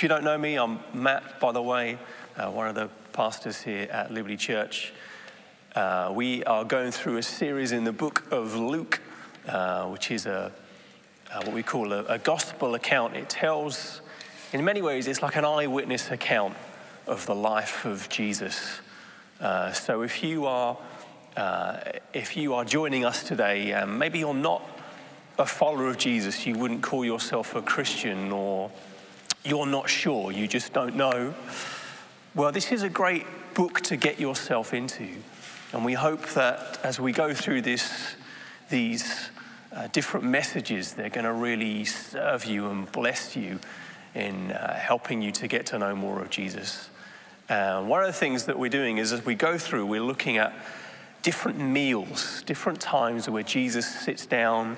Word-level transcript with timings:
If 0.00 0.04
you 0.04 0.08
don't 0.08 0.24
know 0.24 0.38
me, 0.38 0.56
I'm 0.56 0.78
Matt, 0.94 1.40
by 1.40 1.52
the 1.52 1.60
way, 1.60 1.98
uh, 2.34 2.50
one 2.50 2.66
of 2.66 2.74
the 2.74 2.88
pastors 3.12 3.60
here 3.60 3.86
at 3.92 4.10
Liberty 4.10 4.38
Church. 4.38 4.94
Uh, 5.74 6.10
we 6.14 6.42
are 6.44 6.64
going 6.64 6.90
through 6.90 7.18
a 7.18 7.22
series 7.22 7.72
in 7.72 7.84
the 7.84 7.92
book 7.92 8.24
of 8.30 8.54
Luke, 8.54 8.98
uh, 9.46 9.84
which 9.88 10.10
is 10.10 10.24
a, 10.24 10.52
uh, 11.30 11.42
what 11.42 11.52
we 11.52 11.62
call 11.62 11.92
a, 11.92 12.02
a, 12.04 12.18
gospel 12.18 12.76
account. 12.76 13.14
It 13.14 13.28
tells, 13.28 14.00
in 14.54 14.64
many 14.64 14.80
ways, 14.80 15.06
it's 15.06 15.20
like 15.20 15.36
an 15.36 15.44
eyewitness 15.44 16.10
account 16.10 16.56
of 17.06 17.26
the 17.26 17.34
life 17.34 17.84
of 17.84 18.08
Jesus. 18.08 18.80
Uh, 19.38 19.70
so 19.72 20.00
if 20.00 20.22
you 20.22 20.46
are 20.46 20.78
uh, 21.36 21.78
if 22.14 22.38
you 22.38 22.54
are 22.54 22.64
joining 22.64 23.04
us 23.04 23.22
today, 23.22 23.74
um, 23.74 23.98
maybe 23.98 24.20
you're 24.20 24.32
not 24.32 24.62
a 25.38 25.44
follower 25.44 25.88
of 25.88 25.98
Jesus, 25.98 26.46
you 26.46 26.56
wouldn't 26.56 26.82
call 26.82 27.04
yourself 27.04 27.54
a 27.54 27.60
Christian, 27.60 28.32
or 28.32 28.70
you're 29.44 29.66
not 29.66 29.88
sure, 29.88 30.32
you 30.32 30.46
just 30.46 30.72
don't 30.72 30.96
know. 30.96 31.34
Well, 32.34 32.52
this 32.52 32.72
is 32.72 32.82
a 32.82 32.88
great 32.88 33.26
book 33.54 33.80
to 33.82 33.96
get 33.96 34.20
yourself 34.20 34.72
into. 34.74 35.08
And 35.72 35.84
we 35.84 35.94
hope 35.94 36.26
that 36.30 36.78
as 36.82 37.00
we 37.00 37.12
go 37.12 37.32
through 37.32 37.62
this, 37.62 38.14
these 38.68 39.30
uh, 39.72 39.88
different 39.92 40.26
messages, 40.26 40.94
they're 40.94 41.10
going 41.10 41.24
to 41.24 41.32
really 41.32 41.84
serve 41.84 42.44
you 42.44 42.68
and 42.70 42.90
bless 42.90 43.36
you 43.36 43.60
in 44.14 44.50
uh, 44.50 44.74
helping 44.74 45.22
you 45.22 45.30
to 45.32 45.46
get 45.46 45.66
to 45.66 45.78
know 45.78 45.94
more 45.94 46.20
of 46.20 46.30
Jesus. 46.30 46.90
Uh, 47.48 47.82
one 47.82 48.00
of 48.00 48.06
the 48.06 48.12
things 48.12 48.44
that 48.44 48.58
we're 48.58 48.70
doing 48.70 48.98
is 48.98 49.12
as 49.12 49.24
we 49.24 49.34
go 49.34 49.58
through, 49.58 49.86
we're 49.86 50.02
looking 50.02 50.38
at 50.38 50.52
different 51.22 51.58
meals, 51.58 52.42
different 52.46 52.80
times 52.80 53.28
where 53.28 53.42
Jesus 53.42 53.86
sits 53.86 54.26
down 54.26 54.76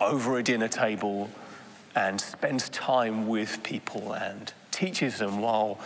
over 0.00 0.38
a 0.38 0.42
dinner 0.42 0.68
table 0.68 1.30
and 1.94 2.20
spends 2.20 2.68
time 2.70 3.26
with 3.26 3.62
people 3.62 4.12
and 4.12 4.52
teaches 4.70 5.18
them 5.18 5.40
while, 5.40 5.78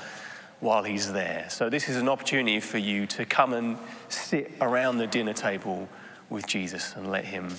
while 0.60 0.84
he's 0.84 1.12
there. 1.12 1.46
So, 1.50 1.68
this 1.68 1.88
is 1.88 1.96
an 1.96 2.08
opportunity 2.08 2.60
for 2.60 2.78
you 2.78 3.06
to 3.08 3.24
come 3.24 3.52
and 3.52 3.76
sit 4.08 4.52
around 4.60 4.98
the 4.98 5.06
dinner 5.06 5.32
table 5.32 5.88
with 6.30 6.46
Jesus 6.46 6.94
and 6.96 7.10
let 7.10 7.24
him, 7.24 7.54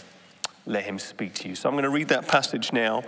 let 0.65 0.83
him 0.83 0.99
speak 0.99 1.33
to 1.35 1.49
you. 1.49 1.55
So, 1.55 1.69
I'm 1.69 1.75
going 1.75 1.83
to 1.83 1.89
read 1.89 2.09
that 2.09 2.27
passage 2.27 2.71
now. 2.71 3.03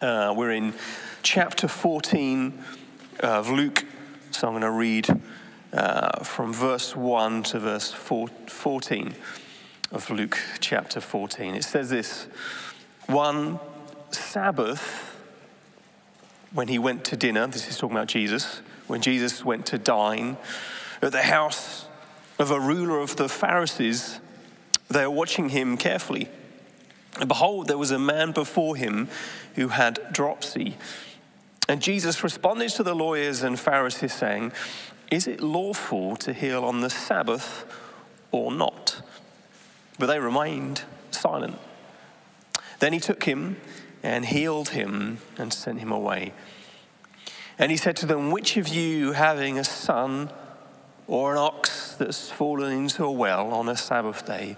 Uh, 0.00 0.34
we're 0.36 0.52
in 0.52 0.74
chapter 1.22 1.68
14 1.68 2.62
of 3.20 3.50
Luke. 3.50 3.84
So, 4.32 4.48
I'm 4.48 4.54
going 4.54 4.62
to 4.62 4.70
read 4.70 5.08
uh, 5.72 6.22
from 6.24 6.52
verse 6.52 6.96
1 6.96 7.44
to 7.44 7.58
verse 7.60 7.92
14 7.92 9.14
of 9.92 10.10
Luke 10.10 10.38
chapter 10.60 11.00
14. 11.00 11.54
It 11.54 11.64
says 11.64 11.90
this 11.90 12.24
One 13.06 13.60
Sabbath, 14.14 15.16
when 16.52 16.68
he 16.68 16.78
went 16.78 17.04
to 17.06 17.16
dinner, 17.16 17.46
this 17.46 17.68
is 17.68 17.78
talking 17.78 17.96
about 17.96 18.08
Jesus, 18.08 18.60
when 18.86 19.00
Jesus 19.00 19.44
went 19.44 19.66
to 19.66 19.78
dine 19.78 20.36
at 21.00 21.12
the 21.12 21.22
house 21.22 21.86
of 22.38 22.50
a 22.50 22.60
ruler 22.60 23.00
of 23.00 23.16
the 23.16 23.28
Pharisees, 23.28 24.20
they 24.88 25.06
were 25.06 25.10
watching 25.10 25.48
him 25.48 25.76
carefully. 25.76 26.28
And 27.18 27.28
behold, 27.28 27.68
there 27.68 27.78
was 27.78 27.90
a 27.90 27.98
man 27.98 28.32
before 28.32 28.76
him 28.76 29.08
who 29.54 29.68
had 29.68 30.00
dropsy. 30.12 30.76
And 31.68 31.80
Jesus 31.80 32.24
responded 32.24 32.70
to 32.70 32.82
the 32.82 32.94
lawyers 32.94 33.42
and 33.42 33.58
Pharisees, 33.58 34.12
saying, 34.12 34.52
is 35.10 35.26
it 35.26 35.42
lawful 35.42 36.16
to 36.16 36.32
heal 36.32 36.64
on 36.64 36.80
the 36.80 36.88
Sabbath 36.88 37.66
or 38.30 38.50
not? 38.50 39.02
But 39.98 40.06
they 40.06 40.18
remained 40.18 40.82
silent. 41.10 41.58
Then 42.78 42.94
he 42.94 42.98
took 42.98 43.24
him 43.24 43.58
and 44.02 44.26
healed 44.26 44.70
him 44.70 45.18
and 45.38 45.52
sent 45.52 45.78
him 45.80 45.92
away. 45.92 46.32
And 47.58 47.70
he 47.70 47.76
said 47.76 47.96
to 47.98 48.06
them, 48.06 48.30
Which 48.30 48.56
of 48.56 48.68
you, 48.68 49.12
having 49.12 49.58
a 49.58 49.64
son 49.64 50.30
or 51.06 51.32
an 51.32 51.38
ox 51.38 51.94
that's 51.94 52.30
fallen 52.30 52.72
into 52.72 53.04
a 53.04 53.12
well 53.12 53.52
on 53.52 53.68
a 53.68 53.76
Sabbath 53.76 54.26
day, 54.26 54.56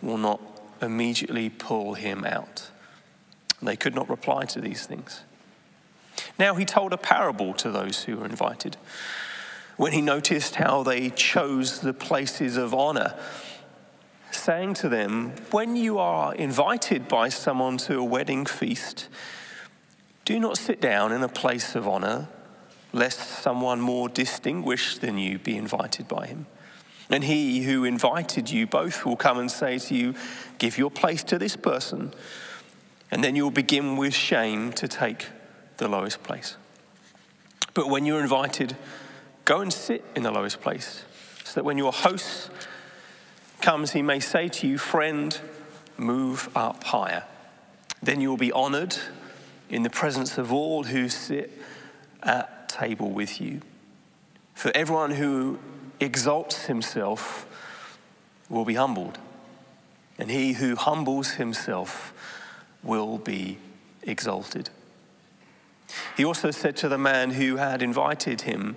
will 0.00 0.18
not 0.18 0.40
immediately 0.80 1.50
pull 1.50 1.94
him 1.94 2.24
out? 2.24 2.70
And 3.60 3.68
they 3.68 3.76
could 3.76 3.94
not 3.94 4.08
reply 4.08 4.44
to 4.44 4.60
these 4.60 4.86
things. 4.86 5.22
Now 6.38 6.54
he 6.54 6.64
told 6.64 6.92
a 6.92 6.98
parable 6.98 7.54
to 7.54 7.70
those 7.70 8.04
who 8.04 8.16
were 8.16 8.26
invited 8.26 8.76
when 9.76 9.92
he 9.92 10.00
noticed 10.00 10.56
how 10.56 10.82
they 10.82 11.10
chose 11.10 11.80
the 11.80 11.92
places 11.92 12.56
of 12.56 12.72
honor, 12.72 13.14
saying 14.36 14.74
to 14.74 14.88
them, 14.88 15.32
When 15.50 15.76
you 15.76 15.98
are 15.98 16.34
invited 16.34 17.08
by 17.08 17.28
someone 17.28 17.78
to 17.78 17.98
a 17.98 18.04
wedding 18.04 18.46
feast, 18.46 19.08
do 20.24 20.38
not 20.38 20.58
sit 20.58 20.80
down 20.80 21.12
in 21.12 21.22
a 21.22 21.28
place 21.28 21.74
of 21.74 21.86
honor, 21.86 22.28
lest 22.92 23.18
someone 23.18 23.80
more 23.80 24.08
distinguished 24.08 25.00
than 25.00 25.18
you 25.18 25.38
be 25.38 25.56
invited 25.56 26.08
by 26.08 26.26
him. 26.26 26.46
And 27.08 27.24
he 27.24 27.62
who 27.62 27.84
invited 27.84 28.50
you 28.50 28.66
both 28.66 29.04
will 29.04 29.16
come 29.16 29.38
and 29.38 29.50
say 29.50 29.78
to 29.78 29.94
you, 29.94 30.14
Give 30.58 30.78
your 30.78 30.90
place 30.90 31.22
to 31.24 31.38
this 31.38 31.56
person. 31.56 32.12
And 33.10 33.22
then 33.22 33.36
you'll 33.36 33.50
begin 33.50 33.96
with 33.96 34.14
shame 34.14 34.72
to 34.72 34.88
take 34.88 35.26
the 35.76 35.88
lowest 35.88 36.22
place. 36.22 36.56
But 37.74 37.88
when 37.88 38.04
you're 38.04 38.20
invited, 38.20 38.76
Go 39.46 39.60
and 39.60 39.72
sit 39.72 40.04
in 40.16 40.24
the 40.24 40.32
lowest 40.32 40.60
place, 40.60 41.04
so 41.44 41.54
that 41.54 41.64
when 41.64 41.78
your 41.78 41.92
host 41.92 42.50
comes, 43.60 43.92
he 43.92 44.02
may 44.02 44.20
say 44.20 44.48
to 44.48 44.66
you, 44.66 44.78
Friend, 44.78 45.38
move 45.96 46.48
up 46.56 46.84
higher. 46.84 47.24
Then 48.02 48.20
you 48.20 48.30
will 48.30 48.36
be 48.36 48.52
honored 48.52 48.96
in 49.68 49.82
the 49.82 49.90
presence 49.90 50.38
of 50.38 50.52
all 50.52 50.84
who 50.84 51.08
sit 51.08 51.50
at 52.22 52.68
table 52.68 53.10
with 53.10 53.40
you. 53.40 53.60
For 54.54 54.70
everyone 54.74 55.12
who 55.12 55.58
exalts 56.00 56.66
himself 56.66 57.46
will 58.48 58.64
be 58.64 58.74
humbled, 58.74 59.18
and 60.18 60.30
he 60.30 60.54
who 60.54 60.76
humbles 60.76 61.32
himself 61.32 62.12
will 62.82 63.18
be 63.18 63.58
exalted. 64.02 64.70
He 66.16 66.24
also 66.24 66.50
said 66.50 66.76
to 66.78 66.88
the 66.88 66.98
man 66.98 67.30
who 67.30 67.56
had 67.56 67.82
invited 67.82 68.42
him, 68.42 68.76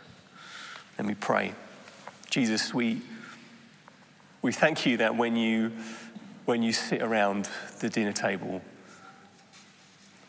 Let 0.97 1.07
me 1.07 1.15
pray. 1.15 1.53
Jesus, 2.29 2.73
we, 2.73 3.01
we 4.41 4.51
thank 4.51 4.85
you 4.85 4.97
that 4.97 5.15
when 5.15 5.35
you, 5.35 5.71
when 6.45 6.61
you 6.63 6.73
sit 6.73 7.01
around 7.01 7.49
the 7.79 7.89
dinner 7.89 8.13
table, 8.13 8.61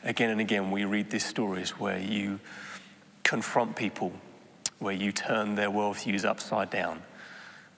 again 0.05 0.31
and 0.31 0.41
again 0.41 0.71
we 0.71 0.85
read 0.85 1.11
these 1.11 1.25
stories 1.25 1.79
where 1.79 1.99
you 1.99 2.41
confront 3.23 3.77
people, 3.77 4.13
where 4.79 4.95
you 4.95 5.13
turn 5.13 5.55
their 5.55 5.71
worldviews 5.71 6.25
upside 6.25 6.71
down, 6.71 7.03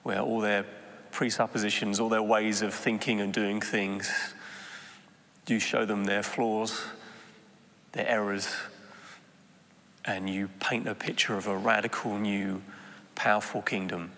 where 0.03 0.21
all 0.21 0.41
their 0.41 0.65
presuppositions, 1.11 2.01
all 2.01 2.09
their 2.09 2.23
ways 2.23 2.63
of 2.63 2.75
thinking 2.75 3.21
and 3.21 3.33
doing 3.33 3.61
things, 3.61 4.35
you 5.47 5.59
show 5.59 5.85
them 5.85 6.05
their 6.05 6.23
flaws, 6.23 6.85
their 7.93 8.09
errors, 8.09 8.49
and 10.05 10.29
you 10.29 10.49
paint 10.61 10.87
a 10.87 10.95
picture 10.95 11.37
of 11.37 11.47
a 11.47 11.57
radical 11.57 12.19
new 12.19 12.63
powerful 13.15 13.63
kingdom. 13.63 14.13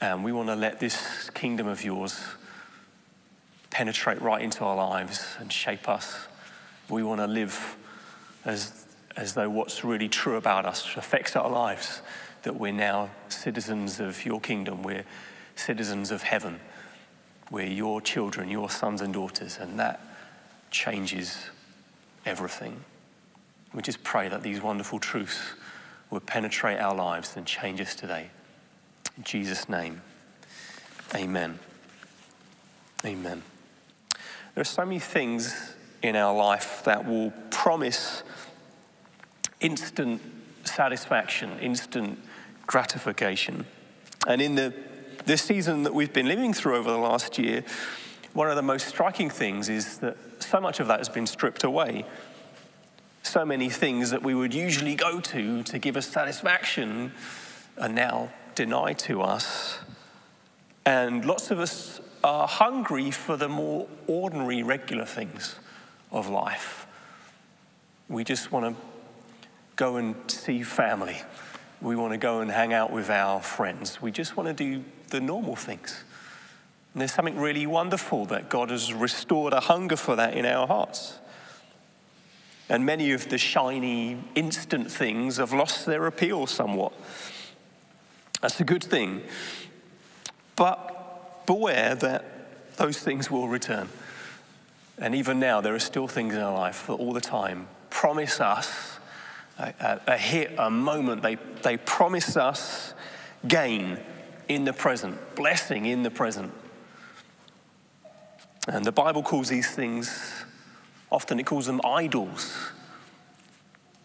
And 0.00 0.24
we 0.24 0.32
want 0.32 0.48
to 0.48 0.56
let 0.56 0.80
this 0.80 1.30
kingdom 1.30 1.66
of 1.66 1.84
yours 1.84 2.20
penetrate 3.70 4.20
right 4.20 4.42
into 4.42 4.64
our 4.64 4.76
lives 4.76 5.36
and 5.38 5.52
shape 5.52 5.88
us. 5.88 6.26
We 6.88 7.02
want 7.02 7.20
to 7.20 7.26
live 7.26 7.76
as, 8.44 8.86
as 9.16 9.34
though 9.34 9.48
what's 9.48 9.84
really 9.84 10.08
true 10.08 10.36
about 10.36 10.66
us 10.66 10.96
affects 10.96 11.36
our 11.36 11.50
lives, 11.50 12.02
that 12.42 12.56
we're 12.56 12.72
now 12.72 13.10
citizens 13.28 14.00
of 14.00 14.24
your 14.24 14.40
kingdom, 14.40 14.82
we're 14.82 15.04
citizens 15.54 16.10
of 16.10 16.22
heaven, 16.22 16.58
we're 17.50 17.66
your 17.66 18.00
children, 18.00 18.48
your 18.48 18.70
sons 18.70 19.00
and 19.02 19.12
daughters, 19.12 19.58
and 19.58 19.78
that 19.78 20.00
changes 20.70 21.50
everything. 22.24 22.84
We 23.74 23.82
just 23.82 24.02
pray 24.02 24.28
that 24.28 24.42
these 24.42 24.60
wonderful 24.60 24.98
truths 24.98 25.38
would 26.10 26.26
penetrate 26.26 26.78
our 26.78 26.94
lives 26.94 27.36
and 27.36 27.46
change 27.46 27.80
us 27.80 27.94
today. 27.94 28.30
In 29.16 29.24
Jesus' 29.24 29.68
name, 29.68 30.02
amen. 31.14 31.58
Amen. 33.04 33.42
There 34.54 34.62
are 34.62 34.64
so 34.64 34.84
many 34.84 34.98
things 34.98 35.74
in 36.02 36.16
our 36.16 36.34
life 36.36 36.82
that 36.84 37.06
will 37.06 37.32
promise 37.50 38.22
instant 39.60 40.20
satisfaction, 40.64 41.58
instant 41.60 42.18
gratification. 42.66 43.66
And 44.26 44.40
in 44.40 44.54
the, 44.54 44.74
the 45.26 45.36
season 45.36 45.84
that 45.84 45.94
we've 45.94 46.12
been 46.12 46.28
living 46.28 46.52
through 46.52 46.76
over 46.76 46.90
the 46.90 46.98
last 46.98 47.38
year, 47.38 47.64
one 48.32 48.48
of 48.48 48.56
the 48.56 48.62
most 48.62 48.86
striking 48.86 49.30
things 49.30 49.68
is 49.68 49.98
that 49.98 50.16
so 50.42 50.60
much 50.60 50.80
of 50.80 50.88
that 50.88 50.98
has 50.98 51.08
been 51.08 51.26
stripped 51.26 51.64
away. 51.64 52.04
So 53.22 53.44
many 53.44 53.68
things 53.68 54.10
that 54.10 54.22
we 54.22 54.34
would 54.34 54.54
usually 54.54 54.94
go 54.94 55.20
to 55.20 55.62
to 55.62 55.78
give 55.78 55.96
us 55.96 56.06
satisfaction 56.06 57.12
are 57.78 57.88
now 57.88 58.30
denied 58.54 58.98
to 59.00 59.22
us. 59.22 59.78
And 60.84 61.24
lots 61.24 61.50
of 61.50 61.58
us 61.60 62.00
are 62.24 62.48
hungry 62.48 63.10
for 63.10 63.36
the 63.36 63.48
more 63.48 63.86
ordinary, 64.06 64.62
regular 64.62 65.04
things 65.04 65.56
of 66.10 66.28
life. 66.28 66.86
We 68.08 68.24
just 68.24 68.50
want 68.50 68.74
to 68.74 68.82
go 69.76 69.96
and 69.96 70.14
see 70.28 70.62
family. 70.62 71.22
We 71.80 71.96
want 71.96 72.12
to 72.12 72.18
go 72.18 72.40
and 72.40 72.50
hang 72.50 72.72
out 72.72 72.90
with 72.90 73.08
our 73.08 73.40
friends. 73.40 74.02
We 74.02 74.10
just 74.10 74.36
want 74.36 74.48
to 74.48 74.52
do 74.52 74.84
the 75.08 75.20
normal 75.20 75.56
things. 75.56 76.04
And 76.92 77.00
there's 77.00 77.14
something 77.14 77.38
really 77.38 77.66
wonderful 77.66 78.26
that 78.26 78.50
God 78.50 78.70
has 78.70 78.92
restored 78.92 79.52
a 79.52 79.60
hunger 79.60 79.96
for 79.96 80.16
that 80.16 80.36
in 80.36 80.44
our 80.44 80.66
hearts. 80.66 81.19
And 82.70 82.86
many 82.86 83.10
of 83.12 83.28
the 83.28 83.36
shiny, 83.36 84.16
instant 84.34 84.90
things 84.90 85.36
have 85.38 85.52
lost 85.52 85.84
their 85.86 86.06
appeal 86.06 86.46
somewhat. 86.46 86.92
That's 88.40 88.60
a 88.60 88.64
good 88.64 88.84
thing. 88.84 89.22
But 90.54 91.46
beware 91.46 91.96
that 91.96 92.76
those 92.76 92.98
things 93.00 93.30
will 93.30 93.48
return. 93.48 93.88
And 94.98 95.14
even 95.14 95.40
now, 95.40 95.60
there 95.60 95.74
are 95.74 95.80
still 95.80 96.06
things 96.06 96.34
in 96.34 96.40
our 96.40 96.54
life 96.54 96.86
that 96.86 96.92
all 96.92 97.12
the 97.12 97.20
time 97.20 97.66
promise 97.90 98.40
us 98.40 98.98
a, 99.58 100.00
a 100.06 100.16
hit, 100.16 100.54
a 100.56 100.70
moment. 100.70 101.22
They, 101.22 101.36
they 101.62 101.76
promise 101.76 102.36
us 102.36 102.94
gain 103.48 103.98
in 104.48 104.64
the 104.64 104.72
present, 104.72 105.18
blessing 105.34 105.86
in 105.86 106.02
the 106.02 106.10
present. 106.10 106.52
And 108.68 108.84
the 108.84 108.92
Bible 108.92 109.22
calls 109.22 109.48
these 109.48 109.70
things, 109.70 110.39
often 111.10 111.40
it 111.40 111.46
calls 111.46 111.66
them 111.66 111.80
idols, 111.84 112.70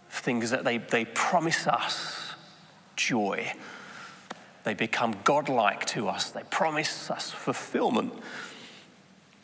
things 0.10 0.50
that 0.50 0.63
they, 0.63 0.78
they 0.78 1.06
promise 1.06 1.68
us 1.68 2.34
joy. 2.96 3.54
They 4.63 4.74
become 4.74 5.16
godlike 5.24 5.86
to 5.88 6.07
us. 6.07 6.31
They 6.31 6.42
promise 6.50 7.12
us 7.12 7.30
fulfillment, 7.30 8.13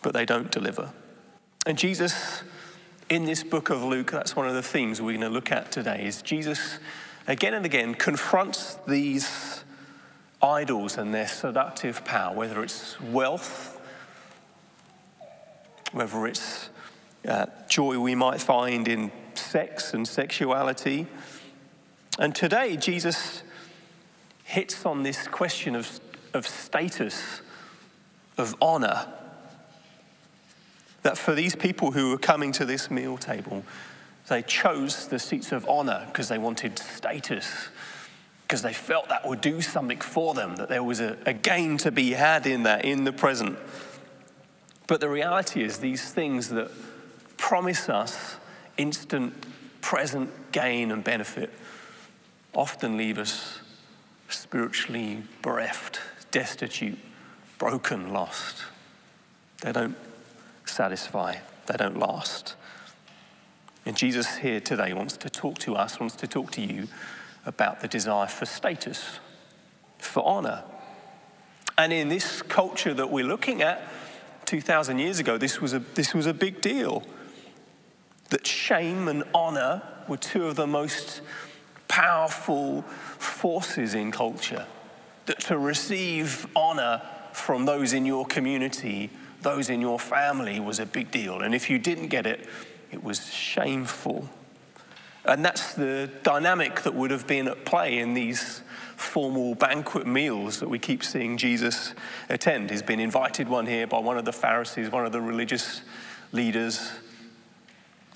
but 0.02 0.14
they 0.14 0.26
don't 0.26 0.50
deliver. 0.50 0.92
And 1.68 1.78
Jesus, 1.78 2.42
in 3.08 3.26
this 3.26 3.44
book 3.44 3.70
of 3.70 3.84
Luke, 3.84 4.12
that's 4.12 4.36
one 4.36 4.48
of 4.48 4.56
the 4.56 4.64
themes 4.64 5.00
we're 5.00 5.12
going 5.12 5.22
to 5.22 5.30
look 5.30 5.52
at 5.52 5.72
today, 5.72 6.06
is 6.06 6.24
Jesus 6.24 6.80
again 7.28 7.54
and 7.54 7.66
again 7.66 7.94
confronts 7.94 8.80
these 8.88 9.64
idols 10.42 10.98
and 10.98 11.14
their 11.14 11.28
seductive 11.28 12.04
power, 12.04 12.34
whether 12.34 12.64
it's 12.64 13.00
wealth, 13.00 13.80
whether 15.92 16.26
it's 16.26 16.71
uh, 17.28 17.46
joy 17.68 18.00
we 18.00 18.16
might 18.16 18.42
find 18.42 18.88
in 18.88 19.12
sex 19.36 19.94
and 19.94 20.08
sexuality. 20.08 21.08
And 22.20 22.36
today, 22.36 22.78
Jesus 22.78 23.44
hits 24.44 24.86
on 24.86 25.04
this 25.04 25.28
question 25.28 25.76
of, 25.76 26.00
of 26.34 26.48
status, 26.48 27.42
of 28.38 28.56
honor. 28.62 29.08
That 31.04 31.18
for 31.18 31.34
these 31.34 31.56
people 31.56 31.92
who 31.92 32.12
were 32.12 32.18
coming 32.18 32.52
to 32.54 32.66
this 32.66 32.92
meal 32.92 33.18
table, 33.18 33.64
they 34.28 34.42
chose 34.42 35.08
the 35.08 35.20
seats 35.20 35.52
of 35.52 35.68
honor 35.68 36.04
because 36.08 36.28
they 36.28 36.38
wanted 36.38 36.78
status, 36.78 37.70
because 38.44 38.62
they 38.62 38.74
felt 38.74 39.10
that 39.10 39.28
would 39.28 39.42
do 39.42 39.62
something 39.62 40.00
for 40.00 40.34
them, 40.34 40.58
that 40.58 40.70
there 40.70 40.84
was 40.84 41.00
a, 41.00 41.18
a 41.26 41.34
gain 41.34 41.78
to 41.78 41.92
be 41.92 42.12
had 42.12 42.46
in 42.46 42.64
that, 42.64 42.86
in 42.86 43.04
the 43.04 43.14
present. 43.14 43.58
But 44.88 45.00
the 45.00 45.10
reality 45.10 45.64
is, 45.64 45.78
these 45.78 46.12
things 46.12 46.50
that 46.50 46.70
promise 47.42 47.90
us 47.90 48.38
instant 48.78 49.34
present 49.82 50.30
gain 50.52 50.92
and 50.92 51.04
benefit 51.04 51.52
often 52.54 52.98
leave 52.98 53.18
us 53.18 53.60
spiritually 54.30 55.24
bereft, 55.42 56.00
destitute, 56.30 57.00
broken, 57.58 58.14
lost. 58.14 58.64
They 59.62 59.72
don't 59.72 59.98
satisfy, 60.66 61.38
they 61.66 61.78
don't 61.78 61.98
last. 61.98 62.56
And 63.88 63.98
Jesus 63.98 64.38
here 64.38 64.60
today 64.60 64.94
wants 64.94 65.18
to 65.18 65.30
talk 65.30 65.58
to 65.60 65.76
us, 65.76 66.00
wants 66.00 66.16
to 66.18 66.28
talk 66.28 66.52
to 66.52 66.62
you 66.62 66.88
about 67.46 67.82
the 67.82 67.88
desire 67.88 68.28
for 68.28 68.46
status, 68.46 69.20
for 69.98 70.24
honor. 70.24 70.64
And 71.76 71.92
in 71.92 72.08
this 72.08 72.44
culture 72.44 72.94
that 72.94 73.10
we're 73.10 73.26
looking 73.26 73.64
at, 73.64 73.82
2,000 74.46 75.00
years 75.00 75.18
ago, 75.18 75.38
this 75.38 75.60
was, 75.60 75.74
a, 75.74 75.80
this 75.80 76.14
was 76.14 76.28
a 76.28 76.34
big 76.34 76.62
deal. 76.62 77.04
That 78.32 78.48
shame 78.48 79.08
and 79.08 79.24
honor 79.34 79.82
were 80.08 80.18
two 80.18 80.48
of 80.48 80.56
the 80.56 80.68
most 80.68 81.22
powerful 81.88 82.82
forces 82.82 83.94
in 83.94 84.12
culture. 84.12 84.66
That 85.26 85.40
to 85.42 85.58
receive 85.58 86.48
honor 86.56 87.02
from 87.34 87.66
those 87.66 87.94
in 87.94 88.06
your 88.06 88.26
community, 88.26 89.10
those 89.42 89.70
in 89.70 89.82
your 89.82 90.00
family, 90.00 90.60
was 90.60 90.80
a 90.80 90.86
big 90.86 91.12
deal. 91.12 91.42
And 91.42 91.54
if 91.54 91.70
you 91.70 91.78
didn't 91.78 92.08
get 92.08 92.26
it, 92.26 92.48
it 92.92 93.04
was 93.04 93.34
shameful. 93.34 94.30
And 95.26 95.44
that's 95.46 95.74
the 95.74 96.10
dynamic 96.24 96.82
that 96.82 96.94
would 96.94 97.12
have 97.12 97.28
been 97.28 97.48
at 97.48 97.66
play 97.66 98.00
in 98.00 98.14
these 98.14 98.62
formal 98.96 99.56
banquet 99.56 100.08
meals 100.08 100.60
that 100.60 100.70
we 100.70 100.80
keep 100.80 101.04
seeing 101.04 101.38
Jesus 101.38 101.94
attend. 102.30 102.70
He's 102.70 102.82
been 102.82 103.00
invited 103.00 103.50
one 103.50 103.66
here 103.66 103.88
by 103.88 104.00
one 104.00 104.18
of 104.18 104.26
the 104.26 104.34
Pharisees, 104.34 104.90
one 104.90 105.06
of 105.06 105.12
the 105.12 105.22
religious 105.22 105.82
leaders, 106.32 106.92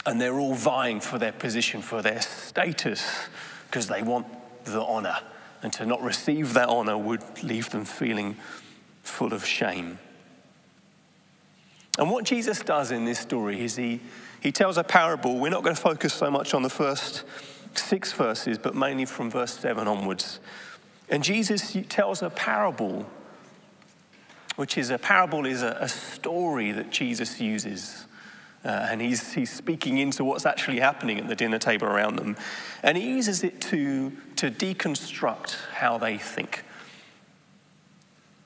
and 0.06 0.22
they're 0.22 0.40
all 0.40 0.54
vying 0.54 1.00
for 1.00 1.18
their 1.18 1.32
position, 1.32 1.82
for 1.82 2.02
their 2.02 2.22
status, 2.22 3.28
because 3.68 3.88
they 3.88 4.04
want 4.04 4.28
the 4.66 4.82
honor. 4.82 5.18
And 5.64 5.74
to 5.74 5.86
not 5.86 6.02
receive 6.04 6.54
that 6.54 6.70
honor 6.70 6.98
would 6.98 7.24
leave 7.44 7.72
them 7.72 7.86
feeling 7.86 8.38
full 9.04 9.34
of 9.34 9.46
shame. 9.46 9.98
And 11.98 12.12
what 12.12 12.26
Jesus 12.26 12.60
does 12.60 12.92
in 12.92 13.06
this 13.06 13.20
story 13.20 13.62
is 13.62 13.76
he, 13.76 14.02
he 14.42 14.52
tells 14.52 14.78
a 14.78 14.84
parable. 14.84 15.40
We're 15.40 15.50
not 15.50 15.64
going 15.64 15.76
to 15.76 15.82
focus 15.82 16.14
so 16.14 16.30
much 16.30 16.54
on 16.54 16.62
the 16.62 16.70
first 16.70 17.24
six 17.74 18.12
verses, 18.12 18.58
but 18.58 18.76
mainly 18.76 19.06
from 19.06 19.32
verse 19.32 19.58
7 19.58 19.88
onwards. 19.88 20.40
And 21.10 21.24
Jesus 21.24 21.78
tells 21.90 22.22
a 22.22 22.30
parable, 22.30 23.06
which 24.56 24.78
is 24.78 24.90
a 24.90 24.98
parable 24.98 25.46
is 25.46 25.62
a, 25.62 25.78
a 25.80 25.90
story 25.90 26.72
that 26.72 26.90
Jesus 26.90 27.40
uses. 27.40 28.06
Uh, 28.66 28.88
and 28.90 29.00
he's, 29.00 29.34
he's 29.34 29.52
speaking 29.52 30.00
into 30.00 30.24
what's 30.24 30.46
actually 30.46 30.80
happening 30.80 31.20
at 31.20 31.28
the 31.28 31.36
dinner 31.36 31.60
table 31.60 31.88
around 31.88 32.16
them. 32.16 32.36
And 32.82 32.98
he 32.98 33.08
uses 33.08 33.44
it 33.44 33.62
to, 33.62 34.12
to 34.38 34.50
deconstruct 34.50 35.56
how 35.76 36.00
they 36.00 36.18
think. 36.18 36.64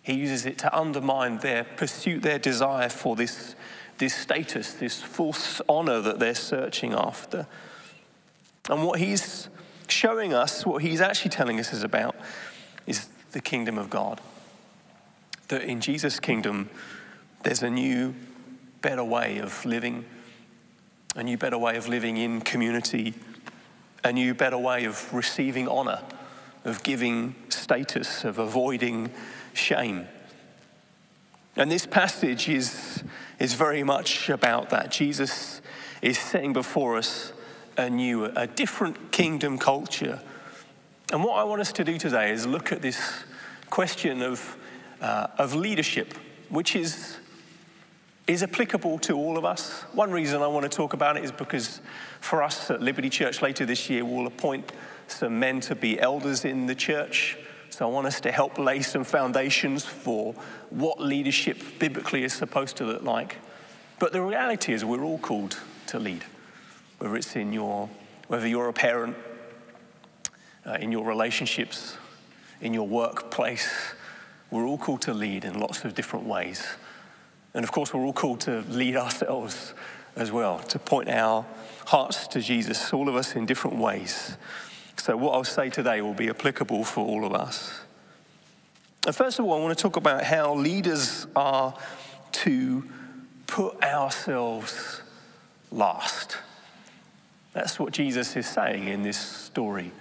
He 0.04 0.14
uses 0.14 0.46
it 0.46 0.58
to 0.60 0.78
undermine 0.78 1.38
their 1.38 1.64
pursuit, 1.64 2.22
their 2.22 2.40
desire 2.40 2.90
for 2.90 3.16
this, 3.16 3.56
this 3.98 4.14
status, 4.14 4.74
this 4.74 5.02
false 5.02 5.62
honor 5.70 6.02
that 6.02 6.20
they're 6.20 6.36
searching 6.36 6.94
after. 6.94 7.48
And 8.70 8.84
what 8.84 9.00
he's 9.00 9.48
showing 9.88 10.34
us, 10.34 10.66
what 10.66 10.82
he's 10.82 11.00
actually 11.00 11.32
telling 11.32 11.60
us 11.60 11.72
is 11.72 11.84
about, 11.84 12.16
is 12.88 13.08
the 13.32 13.40
kingdom 13.42 13.78
of 13.78 13.90
God. 13.90 14.20
That 15.48 15.64
in 15.64 15.80
Jesus' 15.80 16.20
kingdom, 16.20 16.70
there's 17.44 17.64
a 17.64 17.70
new, 17.70 18.16
better 18.81 19.03
way 19.03 19.39
of 19.39 19.65
living, 19.65 20.05
a 21.15 21.24
new, 21.24 21.38
better 21.38 21.57
way 21.57 21.77
of 21.77 21.88
living 21.88 22.17
in 22.17 22.41
community, 22.41 23.13
a 24.03 24.12
new, 24.12 24.33
better 24.33 24.57
way 24.57 24.86
of 24.86 25.13
receiving 25.13 25.67
honor, 25.67 26.01
of 26.65 26.83
giving 26.83 27.36
status, 27.50 28.24
of 28.24 28.39
avoiding 28.39 29.12
shame. 29.53 30.07
And 31.55 31.69
this 31.71 31.86
passage 31.86 32.48
is, 32.48 33.03
is 33.39 33.53
very 33.53 33.83
much 33.83 34.29
about 34.29 34.69
that. 34.69 34.91
Jesus 34.91 35.62
is 36.01 36.17
setting 36.17 36.53
before 36.53 36.98
us 36.98 37.33
a 37.77 37.89
new, 37.89 38.25
a 38.25 38.48
different 38.48 39.12
kingdom 39.12 39.57
culture 39.57 40.21
and 41.12 41.24
what 41.24 41.39
I 41.39 41.43
want 41.43 41.59
us 41.59 41.74
to 41.74 41.83
do 41.83 41.98
today 41.98 42.31
is 42.31 42.45
look 42.45 42.71
at 42.71 42.83
this 42.83 43.24
question 43.71 44.21
of, 44.21 44.57
uh, 45.01 45.25
of 45.39 45.55
leadership, 45.55 46.13
which 46.50 46.75
is, 46.75 47.17
is 48.29 48.43
applicable 48.43 49.00
to 49.00 49.15
all 49.15 49.39
of 49.39 49.43
us. 49.43 49.81
One 49.93 50.12
reason 50.12 50.43
I 50.43 50.48
want 50.48 50.63
to 50.63 50.69
talk 50.69 50.93
about 50.93 51.17
it 51.17 51.24
is 51.24 51.31
because 51.31 51.81
for 52.21 52.43
us 52.43 52.69
at 52.69 52.79
Liberty 52.79 53.09
Church 53.09 53.41
later 53.41 53.65
this 53.65 53.89
year, 53.89 54.05
we'll 54.05 54.27
appoint 54.27 54.71
some 55.07 55.39
men 55.39 55.59
to 55.62 55.74
be 55.74 56.00
elders 56.00 56.45
in 56.45 56.67
the 56.67 56.75
church. 56.75 57.39
So 57.71 57.89
I 57.89 57.91
want 57.91 58.05
us 58.05 58.21
to 58.21 58.31
help 58.31 58.59
lay 58.59 58.81
some 58.81 59.03
foundations 59.03 59.83
for 59.83 60.33
what 60.69 61.01
leadership 61.01 61.57
biblically 61.79 62.24
is 62.24 62.31
supposed 62.31 62.77
to 62.77 62.86
look 62.86 63.01
like. 63.01 63.38
But 63.98 64.13
the 64.13 64.21
reality 64.21 64.74
is, 64.74 64.86
we're 64.86 65.03
all 65.03 65.17
called 65.17 65.57
to 65.88 65.98
lead, 65.98 66.24
whether 67.00 67.15
it's 67.15 67.36
in 67.36 67.51
your, 67.51 67.89
whether 68.27 68.48
you're 68.48 68.69
a 68.69 68.74
parent 68.74 69.17
uh, 70.67 70.74
in 70.74 70.91
your 70.91 71.03
relationships, 71.03 71.98
in 72.62 72.75
your 72.75 72.88
workplace. 72.88 73.71
We're 74.51 74.67
all 74.67 74.77
called 74.77 75.01
to 75.03 75.15
lead 75.15 75.45
in 75.45 75.59
lots 75.59 75.83
of 75.83 75.95
different 75.95 76.27
ways. 76.27 76.63
And 77.53 77.63
of 77.63 77.72
course, 77.72 77.94
we're 77.94 78.06
all 78.06 78.13
called 78.13 78.41
to 78.41 78.62
lead 78.70 78.96
ourselves 78.96 79.74
as 80.15 80.32
well, 80.32 80.60
to 80.60 80.79
point 80.79 81.10
our 81.10 81.46
hearts 81.86 82.27
to 82.27 82.41
Jesus, 82.41 82.94
all 82.94 83.10
of 83.10 83.15
us 83.15 83.36
in 83.36 83.46
different 83.46 83.77
ways. 83.77 84.38
So, 84.98 85.15
what 85.18 85.34
I'll 85.34 85.44
say 85.44 85.70
today 85.70 86.01
will 86.01 86.13
be 86.13 86.29
applicable 86.29 86.84
for 86.84 87.06
all 87.06 87.25
of 87.25 87.34
us. 87.34 87.79
And 89.06 89.15
first 89.15 89.39
of 89.39 89.46
all, 89.46 89.53
I 89.53 89.63
want 89.63 89.77
to 89.77 89.82
talk 89.82 89.96
about 89.96 90.24
how 90.24 90.53
leaders 90.53 91.25
are 91.36 91.74
to 92.32 92.88
put 93.48 93.82
ourselves 93.82 95.01
last. 95.72 96.38
That's 97.53 97.79
what 97.79 97.94
Jesus 97.94 98.36
is 98.36 98.48
saying 98.48 98.88
in 98.88 99.01
this 99.01 99.18
story, 99.18 99.91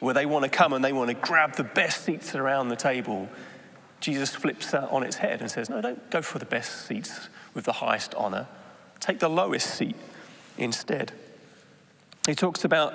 where 0.00 0.14
they 0.14 0.26
want 0.26 0.44
to 0.44 0.50
come 0.50 0.72
and 0.72 0.84
they 0.84 0.92
want 0.92 1.10
to 1.10 1.14
grab 1.14 1.54
the 1.54 1.64
best 1.64 2.04
seats 2.04 2.34
around 2.34 2.68
the 2.68 2.76
table. 2.76 3.28
Jesus 4.04 4.34
flips 4.34 4.70
that 4.72 4.90
on 4.90 5.02
its 5.02 5.16
head 5.16 5.40
and 5.40 5.50
says, 5.50 5.70
No, 5.70 5.80
don't 5.80 6.10
go 6.10 6.20
for 6.20 6.38
the 6.38 6.44
best 6.44 6.86
seats 6.86 7.30
with 7.54 7.64
the 7.64 7.72
highest 7.72 8.14
honor. 8.16 8.46
Take 9.00 9.18
the 9.18 9.30
lowest 9.30 9.66
seat 9.66 9.96
instead. 10.58 11.12
He 12.26 12.34
talks 12.34 12.66
about 12.66 12.92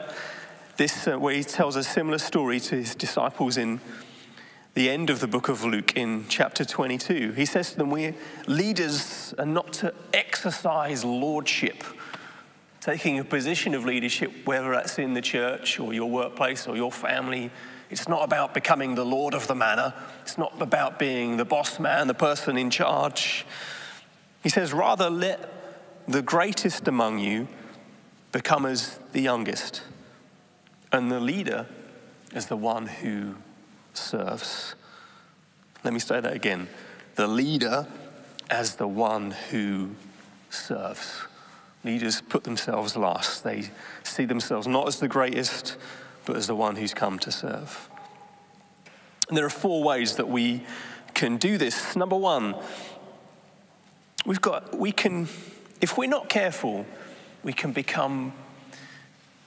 this 0.77 1.07
uh, 1.07 1.17
where 1.17 1.33
he 1.33 1.43
tells 1.43 1.75
a 1.75 1.83
similar 1.83 2.19
story 2.19 2.59
to 2.59 2.75
his 2.75 2.93
disciples 2.93 3.57
in 3.57 3.81
the 4.75 4.87
end 4.87 5.09
of 5.09 5.19
the 5.19 5.27
book 5.27 5.49
of 5.49 5.65
Luke 5.65 5.97
in 5.97 6.25
chapter 6.29 6.63
22. 6.63 7.31
He 7.31 7.45
says 7.47 7.71
to 7.71 7.77
them, 7.77 7.89
We're 7.89 8.13
leaders 8.45 9.33
are 9.39 9.47
not 9.47 9.73
to 9.73 9.91
exercise 10.13 11.03
lordship, 11.03 11.83
taking 12.81 13.17
a 13.17 13.23
position 13.23 13.73
of 13.73 13.83
leadership, 13.83 14.31
whether 14.45 14.69
that's 14.73 14.99
in 14.99 15.15
the 15.15 15.21
church 15.21 15.79
or 15.79 15.91
your 15.91 16.07
workplace 16.07 16.67
or 16.67 16.77
your 16.77 16.91
family. 16.91 17.49
It's 17.89 18.07
not 18.07 18.23
about 18.23 18.53
becoming 18.53 18.95
the 18.95 19.05
lord 19.05 19.33
of 19.33 19.47
the 19.47 19.55
manor. 19.55 19.93
It's 20.21 20.37
not 20.37 20.53
about 20.61 20.99
being 20.99 21.37
the 21.37 21.45
boss 21.45 21.79
man, 21.79 22.07
the 22.07 22.13
person 22.13 22.57
in 22.57 22.69
charge. 22.69 23.45
He 24.43 24.49
says, 24.49 24.73
Rather, 24.73 25.09
let 25.09 25.49
the 26.07 26.21
greatest 26.21 26.87
among 26.87 27.19
you 27.19 27.47
become 28.31 28.65
as 28.65 28.99
the 29.11 29.21
youngest, 29.21 29.81
and 30.91 31.11
the 31.11 31.19
leader 31.19 31.65
as 32.33 32.45
the 32.47 32.55
one 32.55 32.85
who 32.87 33.35
serves. 33.93 34.75
Let 35.83 35.93
me 35.93 35.99
say 35.99 36.19
that 36.19 36.33
again. 36.33 36.67
The 37.15 37.27
leader 37.27 37.87
as 38.49 38.75
the 38.75 38.87
one 38.87 39.31
who 39.31 39.91
serves. 40.49 41.21
Leaders 41.83 42.21
put 42.21 42.43
themselves 42.43 42.95
last. 42.95 43.43
They 43.43 43.69
see 44.03 44.25
themselves 44.25 44.67
not 44.67 44.87
as 44.87 44.99
the 44.99 45.07
greatest, 45.07 45.77
but 46.29 46.37
as 46.37 46.45
the 46.45 46.55
one 46.55 46.75
who's 46.75 46.93
come 46.93 47.17
to 47.17 47.31
serve. 47.31 47.89
And 49.27 49.35
there 49.35 49.47
are 49.47 49.49
four 49.49 49.81
ways 49.81 50.17
that 50.17 50.29
we 50.29 50.61
can 51.15 51.37
do 51.37 51.57
this. 51.57 51.95
Number 51.95 52.15
one, 52.15 52.53
we've 54.27 54.39
got, 54.39 54.77
we 54.77 54.91
can, 54.91 55.27
if 55.81 55.97
we're 55.97 56.07
not 56.07 56.29
careful, 56.29 56.85
we 57.41 57.51
can 57.51 57.71
become 57.71 58.33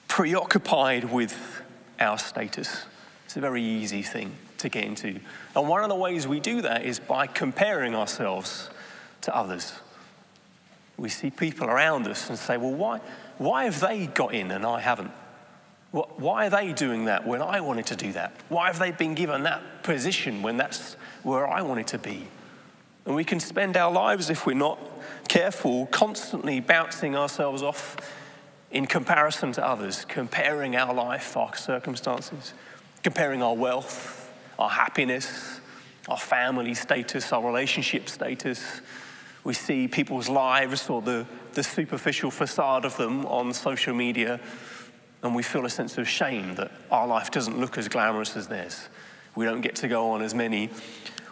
preoccupied 0.08 1.04
with 1.04 1.62
our 2.00 2.18
status. 2.18 2.84
It's 3.26 3.36
a 3.36 3.40
very 3.40 3.62
easy 3.62 4.02
thing 4.02 4.32
to 4.58 4.68
get 4.68 4.82
into. 4.82 5.20
And 5.54 5.68
one 5.68 5.84
of 5.84 5.88
the 5.88 5.94
ways 5.94 6.26
we 6.26 6.40
do 6.40 6.62
that 6.62 6.84
is 6.84 6.98
by 6.98 7.28
comparing 7.28 7.94
ourselves 7.94 8.70
to 9.20 9.32
others. 9.32 9.72
We 10.96 11.10
see 11.10 11.30
people 11.30 11.70
around 11.70 12.08
us 12.08 12.28
and 12.28 12.36
say, 12.36 12.56
well, 12.56 12.72
why, 12.72 12.98
why 13.38 13.66
have 13.66 13.78
they 13.78 14.08
got 14.08 14.34
in 14.34 14.50
and 14.50 14.66
I 14.66 14.80
haven't? 14.80 15.12
Why 15.92 16.46
are 16.46 16.50
they 16.50 16.72
doing 16.72 17.04
that 17.04 17.26
when 17.26 17.42
I 17.42 17.60
wanted 17.60 17.86
to 17.86 17.96
do 17.96 18.12
that? 18.12 18.32
Why 18.48 18.68
have 18.68 18.78
they 18.78 18.90
been 18.90 19.14
given 19.14 19.42
that 19.42 19.82
position 19.82 20.42
when 20.42 20.56
that's 20.56 20.94
where 21.22 21.46
I 21.46 21.60
wanted 21.60 21.86
to 21.88 21.98
be? 21.98 22.26
And 23.04 23.14
we 23.14 23.24
can 23.24 23.40
spend 23.40 23.76
our 23.76 23.92
lives, 23.92 24.30
if 24.30 24.46
we're 24.46 24.54
not 24.54 24.78
careful, 25.28 25.86
constantly 25.86 26.60
bouncing 26.60 27.14
ourselves 27.14 27.62
off 27.62 27.96
in 28.70 28.86
comparison 28.86 29.52
to 29.52 29.66
others, 29.66 30.06
comparing 30.06 30.76
our 30.76 30.94
life, 30.94 31.36
our 31.36 31.54
circumstances, 31.54 32.54
comparing 33.02 33.42
our 33.42 33.54
wealth, 33.54 34.32
our 34.58 34.70
happiness, 34.70 35.60
our 36.08 36.16
family 36.16 36.72
status, 36.72 37.32
our 37.32 37.44
relationship 37.44 38.08
status. 38.08 38.80
We 39.44 39.52
see 39.52 39.88
people's 39.88 40.28
lives 40.28 40.88
or 40.88 41.02
the, 41.02 41.26
the 41.52 41.62
superficial 41.62 42.30
facade 42.30 42.86
of 42.86 42.96
them 42.96 43.26
on 43.26 43.52
social 43.52 43.94
media, 43.94 44.40
and 45.22 45.34
we 45.34 45.42
feel 45.42 45.64
a 45.64 45.70
sense 45.70 45.98
of 45.98 46.08
shame 46.08 46.54
that 46.56 46.70
our 46.90 47.06
life 47.06 47.30
doesn't 47.30 47.58
look 47.58 47.78
as 47.78 47.88
glamorous 47.88 48.36
as 48.36 48.48
theirs. 48.48 48.88
We 49.34 49.44
don't 49.44 49.60
get 49.60 49.76
to 49.76 49.88
go 49.88 50.10
on 50.10 50.22
as 50.22 50.34
many 50.34 50.70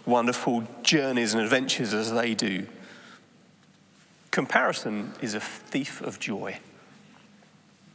wonderful 0.06 0.64
journeys 0.82 1.35
and 1.35 1.42
adventures 1.42 1.92
as 1.92 2.12
they 2.12 2.35
do. 2.35 2.66
Comparison 4.30 5.12
is 5.20 5.35
a 5.35 5.40
thief 5.40 6.00
of 6.02 6.20
joy. 6.20 6.59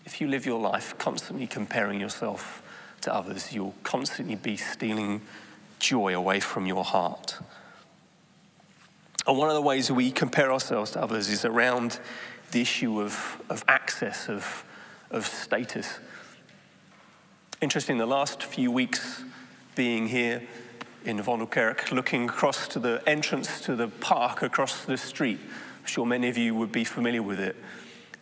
If 0.05 0.21
you 0.21 0.27
live 0.27 0.45
your 0.45 0.59
life 0.59 0.97
constantly 0.97 1.47
comparing 1.47 1.99
yourself 1.99 2.61
to 3.01 3.13
others, 3.13 3.53
you'll 3.53 3.75
constantly 3.83 4.35
be 4.35 4.57
stealing 4.57 5.21
joy 5.79 6.15
away 6.15 6.39
from 6.39 6.65
your 6.65 6.83
heart. 6.83 7.37
And 9.27 9.37
one 9.37 9.49
of 9.49 9.55
the 9.55 9.61
ways 9.61 9.91
we 9.91 10.11
compare 10.11 10.51
ourselves 10.51 10.91
to 10.91 11.01
others 11.01 11.29
is 11.29 11.45
around 11.45 11.99
the 12.51 12.61
issue 12.61 13.01
of, 13.01 13.41
of 13.49 13.63
access, 13.67 14.29
of, 14.29 14.63
of 15.11 15.25
status. 15.25 15.99
Interesting, 17.61 17.97
the 17.97 18.05
last 18.05 18.43
few 18.43 18.71
weeks 18.71 19.23
being 19.75 20.07
here 20.07 20.41
in 21.05 21.19
Vondelkerk, 21.19 21.91
looking 21.91 22.29
across 22.29 22.67
to 22.69 22.79
the 22.79 23.01
entrance 23.07 23.61
to 23.61 23.75
the 23.75 23.87
park 23.87 24.41
across 24.41 24.85
the 24.85 24.97
street, 24.97 25.39
I'm 25.79 25.85
sure 25.85 26.05
many 26.05 26.29
of 26.29 26.37
you 26.37 26.55
would 26.55 26.71
be 26.71 26.83
familiar 26.83 27.21
with 27.21 27.39
it. 27.39 27.55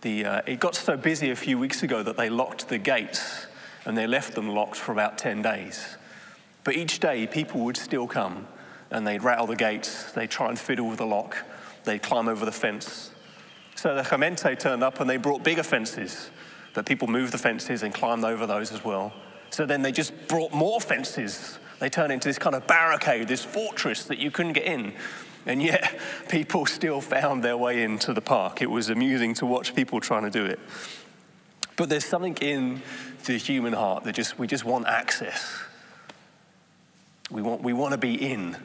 The, 0.01 0.25
uh, 0.25 0.41
it 0.45 0.59
got 0.59 0.75
so 0.75 0.97
busy 0.97 1.31
a 1.31 1.35
few 1.35 1.57
weeks 1.57 1.81
ago 1.81 2.03
that 2.03 2.17
they 2.17 2.29
locked 2.29 2.67
the 2.67 2.77
gates 2.77 3.47
and 3.85 3.97
they 3.97 4.07
left 4.07 4.35
them 4.35 4.49
locked 4.49 4.75
for 4.75 4.91
about 4.91 5.17
10 5.17 5.41
days. 5.41 5.97
But 6.63 6.75
each 6.75 6.99
day, 6.99 7.27
people 7.27 7.61
would 7.61 7.77
still 7.77 8.07
come 8.07 8.47
and 8.91 9.07
they'd 9.07 9.23
rattle 9.23 9.47
the 9.47 9.55
gates, 9.55 10.11
they'd 10.11 10.29
try 10.29 10.49
and 10.49 10.59
fiddle 10.59 10.87
with 10.87 10.99
the 10.99 11.05
lock, 11.05 11.37
they'd 11.83 12.01
climb 12.01 12.27
over 12.27 12.45
the 12.45 12.51
fence. 12.51 13.11
So 13.75 13.95
the 13.95 14.03
Gemeente 14.03 14.57
turned 14.59 14.83
up 14.83 14.99
and 14.99 15.09
they 15.09 15.17
brought 15.17 15.43
bigger 15.43 15.63
fences, 15.63 16.29
but 16.73 16.85
people 16.85 17.07
moved 17.07 17.33
the 17.33 17.37
fences 17.37 17.83
and 17.83 17.93
climbed 17.93 18.25
over 18.25 18.45
those 18.45 18.71
as 18.71 18.83
well. 18.83 19.13
So 19.49 19.65
then 19.65 19.81
they 19.81 19.91
just 19.91 20.27
brought 20.27 20.53
more 20.53 20.81
fences. 20.81 21.59
They 21.79 21.89
turned 21.89 22.11
into 22.11 22.27
this 22.27 22.39
kind 22.39 22.55
of 22.55 22.65
barricade, 22.65 23.27
this 23.27 23.43
fortress 23.43 24.05
that 24.05 24.17
you 24.17 24.31
couldn't 24.31 24.53
get 24.53 24.65
in. 24.65 24.93
And 25.45 25.61
yet, 25.61 25.99
people 26.29 26.65
still 26.65 27.01
found 27.01 27.43
their 27.43 27.57
way 27.57 27.83
into 27.83 28.13
the 28.13 28.21
park. 28.21 28.61
It 28.61 28.71
was 28.71 28.89
amusing 28.89 29.33
to 29.35 29.45
watch 29.45 29.75
people 29.75 29.99
trying 29.99 30.23
to 30.23 30.31
do 30.31 30.45
it. 30.45 30.59
But 31.75 31.89
there's 31.89 32.05
something 32.05 32.37
in 32.37 32.81
the 33.25 33.37
human 33.37 33.73
heart 33.73 34.03
that 34.03 34.15
just 34.15 34.37
we 34.37 34.47
just 34.47 34.65
want 34.65 34.87
access. 34.87 35.63
We 37.31 37.41
want, 37.41 37.63
we 37.63 37.73
want 37.73 37.93
to 37.93 37.97
be 37.97 38.13
in. 38.13 38.57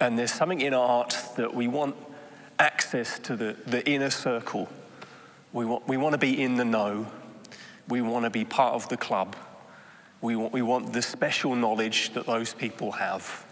And 0.00 0.18
there's 0.18 0.32
something 0.32 0.60
in 0.60 0.74
our 0.74 0.86
heart 0.86 1.16
that 1.36 1.54
we 1.54 1.68
want 1.68 1.94
access 2.58 3.18
to 3.20 3.36
the, 3.36 3.56
the 3.66 3.88
inner 3.88 4.10
circle. 4.10 4.68
We 5.54 5.64
want, 5.64 5.88
we 5.88 5.96
want 5.96 6.12
to 6.12 6.18
be 6.18 6.42
in 6.42 6.56
the 6.56 6.64
know. 6.66 7.06
We 7.88 8.02
want 8.02 8.24
to 8.24 8.30
be 8.30 8.44
part 8.44 8.74
of 8.74 8.86
the 8.90 8.98
club. 8.98 9.36
We 10.20 10.36
want, 10.36 10.52
we 10.52 10.60
want 10.60 10.92
the 10.92 11.00
special 11.00 11.54
knowledge 11.54 12.12
that 12.12 12.26
those 12.26 12.52
people 12.52 12.92
have 12.92 13.46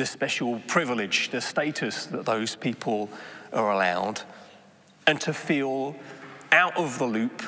the 0.00 0.06
special 0.06 0.60
privilege, 0.66 1.28
the 1.28 1.42
status 1.42 2.06
that 2.06 2.24
those 2.24 2.56
people 2.56 3.10
are 3.52 3.70
allowed, 3.70 4.22
and 5.06 5.20
to 5.20 5.34
feel 5.34 5.94
out 6.52 6.74
of 6.78 6.98
the 6.98 7.04
loop, 7.04 7.42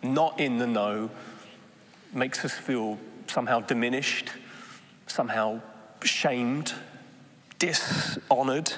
not 0.00 0.38
in 0.38 0.58
the 0.58 0.68
know, 0.68 1.10
makes 2.12 2.44
us 2.44 2.52
feel 2.52 2.96
somehow 3.26 3.58
diminished, 3.58 4.30
somehow 5.08 5.60
shamed, 6.04 6.72
dishonored. 7.58 8.72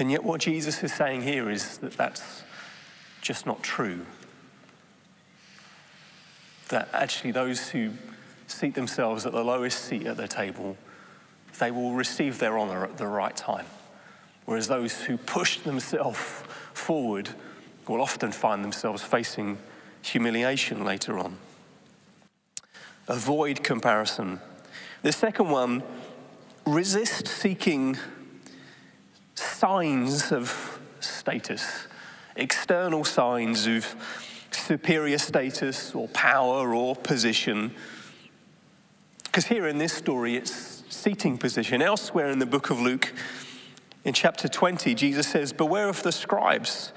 And 0.00 0.10
yet, 0.10 0.24
what 0.24 0.40
Jesus 0.40 0.82
is 0.82 0.94
saying 0.94 1.22
here 1.22 1.50
is 1.50 1.76
that 1.78 1.92
that's 1.92 2.42
just 3.20 3.44
not 3.44 3.62
true. 3.62 4.06
That 6.70 6.88
actually, 6.94 7.32
those 7.32 7.68
who 7.68 7.90
seat 8.46 8.74
themselves 8.74 9.26
at 9.26 9.32
the 9.32 9.44
lowest 9.44 9.84
seat 9.84 10.06
at 10.06 10.16
the 10.16 10.26
table 10.26 10.78
they 11.58 11.70
will 11.70 11.92
receive 11.92 12.38
their 12.38 12.56
honor 12.56 12.84
at 12.84 12.96
the 12.96 13.06
right 13.06 13.36
time. 13.36 13.66
Whereas 14.46 14.68
those 14.68 15.02
who 15.02 15.18
push 15.18 15.58
themselves 15.58 16.18
forward 16.72 17.28
will 17.86 18.00
often 18.00 18.32
find 18.32 18.64
themselves 18.64 19.02
facing 19.02 19.58
humiliation 20.00 20.82
later 20.82 21.18
on. 21.18 21.36
Avoid 23.06 23.62
comparison. 23.62 24.40
The 25.02 25.12
second 25.12 25.50
one, 25.50 25.82
resist 26.64 27.28
seeking 27.28 27.98
signs 29.40 30.32
of 30.32 30.80
status, 31.00 31.86
external 32.36 33.04
signs 33.04 33.66
of 33.66 33.94
superior 34.50 35.18
status 35.18 35.94
or 35.94 36.08
power 36.08 36.74
or 36.74 36.94
position. 36.96 37.74
Because 39.24 39.46
here 39.46 39.66
in 39.66 39.78
this 39.78 39.92
story, 39.92 40.36
it's 40.36 40.82
seating 40.88 41.38
position. 41.38 41.82
Elsewhere 41.82 42.30
in 42.30 42.38
the 42.38 42.46
book 42.46 42.70
of 42.70 42.80
Luke, 42.80 43.12
in 44.04 44.14
chapter 44.14 44.48
20, 44.48 44.94
Jesus 44.94 45.26
says, 45.26 45.52
Beware 45.52 45.88
of 45.88 46.02
the 46.02 46.12
scribes 46.12 46.92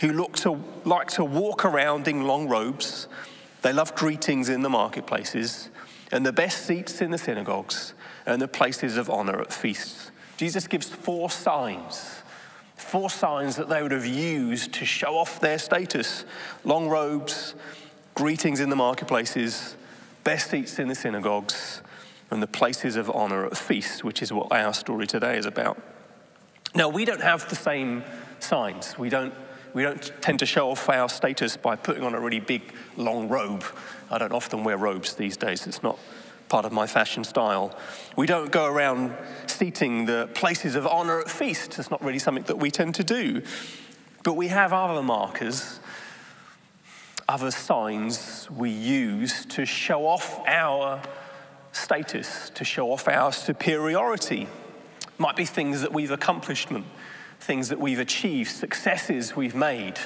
who 0.00 0.12
look 0.12 0.36
to, 0.36 0.62
like 0.84 1.08
to 1.08 1.24
walk 1.24 1.64
around 1.64 2.08
in 2.08 2.26
long 2.26 2.48
robes. 2.48 3.08
They 3.62 3.72
love 3.72 3.94
greetings 3.94 4.48
in 4.48 4.62
the 4.62 4.70
marketplaces 4.70 5.70
and 6.12 6.24
the 6.24 6.32
best 6.32 6.66
seats 6.66 7.00
in 7.00 7.10
the 7.10 7.18
synagogues 7.18 7.94
and 8.26 8.40
the 8.40 8.48
places 8.48 8.96
of 8.96 9.10
honor 9.10 9.40
at 9.40 9.52
feasts. 9.52 10.10
Jesus 10.38 10.68
gives 10.68 10.88
four 10.88 11.30
signs, 11.30 12.22
four 12.76 13.10
signs 13.10 13.56
that 13.56 13.68
they 13.68 13.82
would 13.82 13.90
have 13.90 14.06
used 14.06 14.72
to 14.74 14.84
show 14.84 15.18
off 15.18 15.40
their 15.40 15.58
status 15.58 16.24
long 16.64 16.88
robes, 16.88 17.56
greetings 18.14 18.60
in 18.60 18.70
the 18.70 18.76
marketplaces, 18.76 19.74
best 20.22 20.48
seats 20.48 20.78
in 20.78 20.86
the 20.86 20.94
synagogues, 20.94 21.82
and 22.30 22.40
the 22.40 22.46
places 22.46 22.94
of 22.94 23.10
honor 23.10 23.46
at 23.46 23.56
feasts, 23.56 24.04
which 24.04 24.22
is 24.22 24.32
what 24.32 24.52
our 24.52 24.72
story 24.72 25.08
today 25.08 25.36
is 25.36 25.44
about. 25.44 25.76
Now, 26.72 26.88
we 26.88 27.04
don't 27.04 27.22
have 27.22 27.48
the 27.48 27.56
same 27.56 28.04
signs. 28.38 28.96
We 28.96 29.08
don't, 29.08 29.34
we 29.74 29.82
don't 29.82 30.12
tend 30.20 30.38
to 30.38 30.46
show 30.46 30.70
off 30.70 30.88
our 30.88 31.08
status 31.08 31.56
by 31.56 31.74
putting 31.74 32.04
on 32.04 32.14
a 32.14 32.20
really 32.20 32.38
big, 32.38 32.62
long 32.96 33.28
robe. 33.28 33.64
I 34.08 34.18
don't 34.18 34.32
often 34.32 34.62
wear 34.62 34.76
robes 34.76 35.14
these 35.14 35.36
days. 35.36 35.66
It's 35.66 35.82
not 35.82 35.98
part 36.48 36.64
of 36.64 36.72
my 36.72 36.86
fashion 36.86 37.24
style. 37.24 37.76
We 38.16 38.26
don't 38.26 38.50
go 38.50 38.66
around 38.66 39.14
seating 39.46 40.06
the 40.06 40.28
places 40.34 40.74
of 40.74 40.86
honor 40.86 41.20
at 41.20 41.30
feasts. 41.30 41.78
It's 41.78 41.90
not 41.90 42.02
really 42.02 42.18
something 42.18 42.44
that 42.44 42.58
we 42.58 42.70
tend 42.70 42.94
to 42.96 43.04
do. 43.04 43.42
But 44.24 44.34
we 44.34 44.48
have 44.48 44.72
other 44.72 45.02
markers, 45.02 45.80
other 47.28 47.50
signs 47.50 48.48
we 48.50 48.70
use 48.70 49.44
to 49.46 49.64
show 49.64 50.06
off 50.06 50.40
our 50.46 51.00
status, 51.72 52.50
to 52.50 52.64
show 52.64 52.90
off 52.90 53.08
our 53.08 53.32
superiority 53.32 54.48
might 55.18 55.36
be 55.36 55.44
things 55.44 55.82
that 55.82 55.92
we've 55.92 56.10
accomplished, 56.10 56.68
things 57.40 57.68
that 57.68 57.78
we've 57.78 57.98
achieved, 57.98 58.50
successes 58.50 59.34
we've 59.34 59.54
made. 59.54 59.98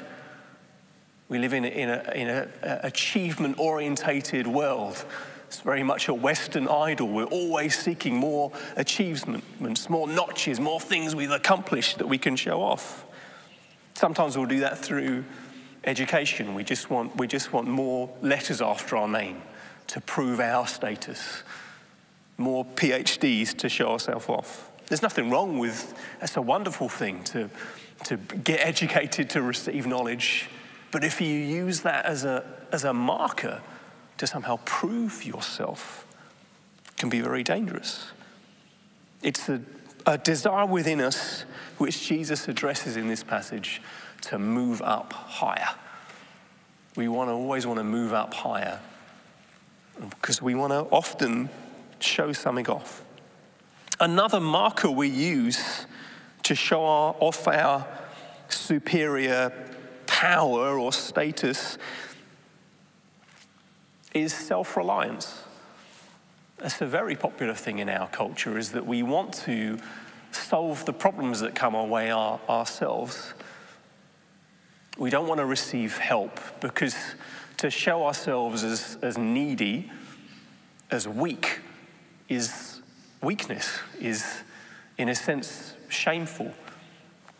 We 1.28 1.38
live 1.38 1.52
in 1.52 1.64
in 1.64 1.88
a, 1.88 2.12
in 2.14 2.28
a 2.28 2.48
achievement 2.82 3.58
orientated 3.58 4.46
world. 4.46 5.04
It's 5.52 5.60
very 5.60 5.82
much 5.82 6.08
a 6.08 6.14
Western 6.14 6.66
idol. 6.66 7.08
We're 7.08 7.24
always 7.24 7.78
seeking 7.78 8.16
more 8.16 8.50
achievements, 8.76 9.90
more 9.90 10.08
notches, 10.08 10.58
more 10.58 10.80
things 10.80 11.14
we've 11.14 11.30
accomplished 11.30 11.98
that 11.98 12.06
we 12.06 12.16
can 12.16 12.36
show 12.36 12.62
off. 12.62 13.04
Sometimes 13.92 14.34
we'll 14.34 14.46
do 14.46 14.60
that 14.60 14.78
through 14.78 15.26
education. 15.84 16.54
We 16.54 16.64
just 16.64 16.88
want, 16.88 17.18
we 17.18 17.26
just 17.26 17.52
want 17.52 17.68
more 17.68 18.08
letters 18.22 18.62
after 18.62 18.96
our 18.96 19.06
name 19.06 19.42
to 19.88 20.00
prove 20.00 20.40
our 20.40 20.66
status, 20.66 21.42
more 22.38 22.64
PhDs 22.64 23.54
to 23.58 23.68
show 23.68 23.90
ourselves 23.92 24.30
off. 24.30 24.70
There's 24.86 25.02
nothing 25.02 25.28
wrong 25.28 25.58
with, 25.58 25.92
that's 26.18 26.38
a 26.38 26.42
wonderful 26.42 26.88
thing 26.88 27.24
to, 27.24 27.50
to 28.04 28.16
get 28.16 28.60
educated, 28.66 29.28
to 29.28 29.42
receive 29.42 29.86
knowledge. 29.86 30.48
But 30.92 31.04
if 31.04 31.20
you 31.20 31.28
use 31.28 31.80
that 31.80 32.06
as 32.06 32.24
a, 32.24 32.42
as 32.72 32.84
a 32.84 32.94
marker 32.94 33.60
to 34.22 34.26
somehow 34.28 34.56
prove 34.64 35.24
yourself, 35.24 36.06
can 36.96 37.08
be 37.08 37.20
very 37.20 37.42
dangerous. 37.42 38.12
It's 39.20 39.48
a, 39.48 39.60
a 40.06 40.16
desire 40.16 40.64
within 40.64 41.00
us, 41.00 41.44
which 41.78 42.06
Jesus 42.06 42.46
addresses 42.46 42.96
in 42.96 43.08
this 43.08 43.24
passage, 43.24 43.82
to 44.20 44.38
move 44.38 44.80
up 44.80 45.12
higher. 45.12 45.70
We 46.94 47.08
want 47.08 47.30
to 47.30 47.32
always 47.32 47.66
want 47.66 47.80
to 47.80 47.84
move 47.84 48.12
up 48.12 48.32
higher 48.32 48.78
because 50.08 50.40
we 50.40 50.54
want 50.54 50.72
to 50.72 50.86
often 50.94 51.50
show 51.98 52.32
something 52.32 52.68
off. 52.68 53.02
Another 53.98 54.38
marker 54.38 54.88
we 54.88 55.08
use 55.08 55.84
to 56.44 56.54
show 56.54 56.84
our, 56.84 57.16
off 57.18 57.48
our 57.48 57.84
superior 58.48 59.52
power 60.06 60.78
or 60.78 60.92
status 60.92 61.76
is 64.14 64.32
self-reliance. 64.32 65.42
That's 66.58 66.80
a 66.80 66.86
very 66.86 67.16
popular 67.16 67.54
thing 67.54 67.78
in 67.78 67.88
our 67.88 68.08
culture 68.08 68.58
is 68.58 68.72
that 68.72 68.86
we 68.86 69.02
want 69.02 69.34
to 69.44 69.78
solve 70.30 70.84
the 70.84 70.92
problems 70.92 71.40
that 71.40 71.54
come 71.54 71.74
our 71.74 71.86
way 71.86 72.10
our, 72.10 72.40
ourselves. 72.48 73.34
We 74.98 75.10
don't 75.10 75.26
want 75.26 75.38
to 75.38 75.46
receive 75.46 75.98
help 75.98 76.40
because 76.60 76.96
to 77.58 77.70
show 77.70 78.06
ourselves 78.06 78.64
as, 78.64 78.98
as 79.02 79.18
needy, 79.18 79.90
as 80.90 81.08
weak, 81.08 81.60
is 82.28 82.80
weakness 83.22 83.78
is, 84.00 84.42
in 84.98 85.08
a 85.08 85.14
sense, 85.14 85.74
shameful, 85.88 86.52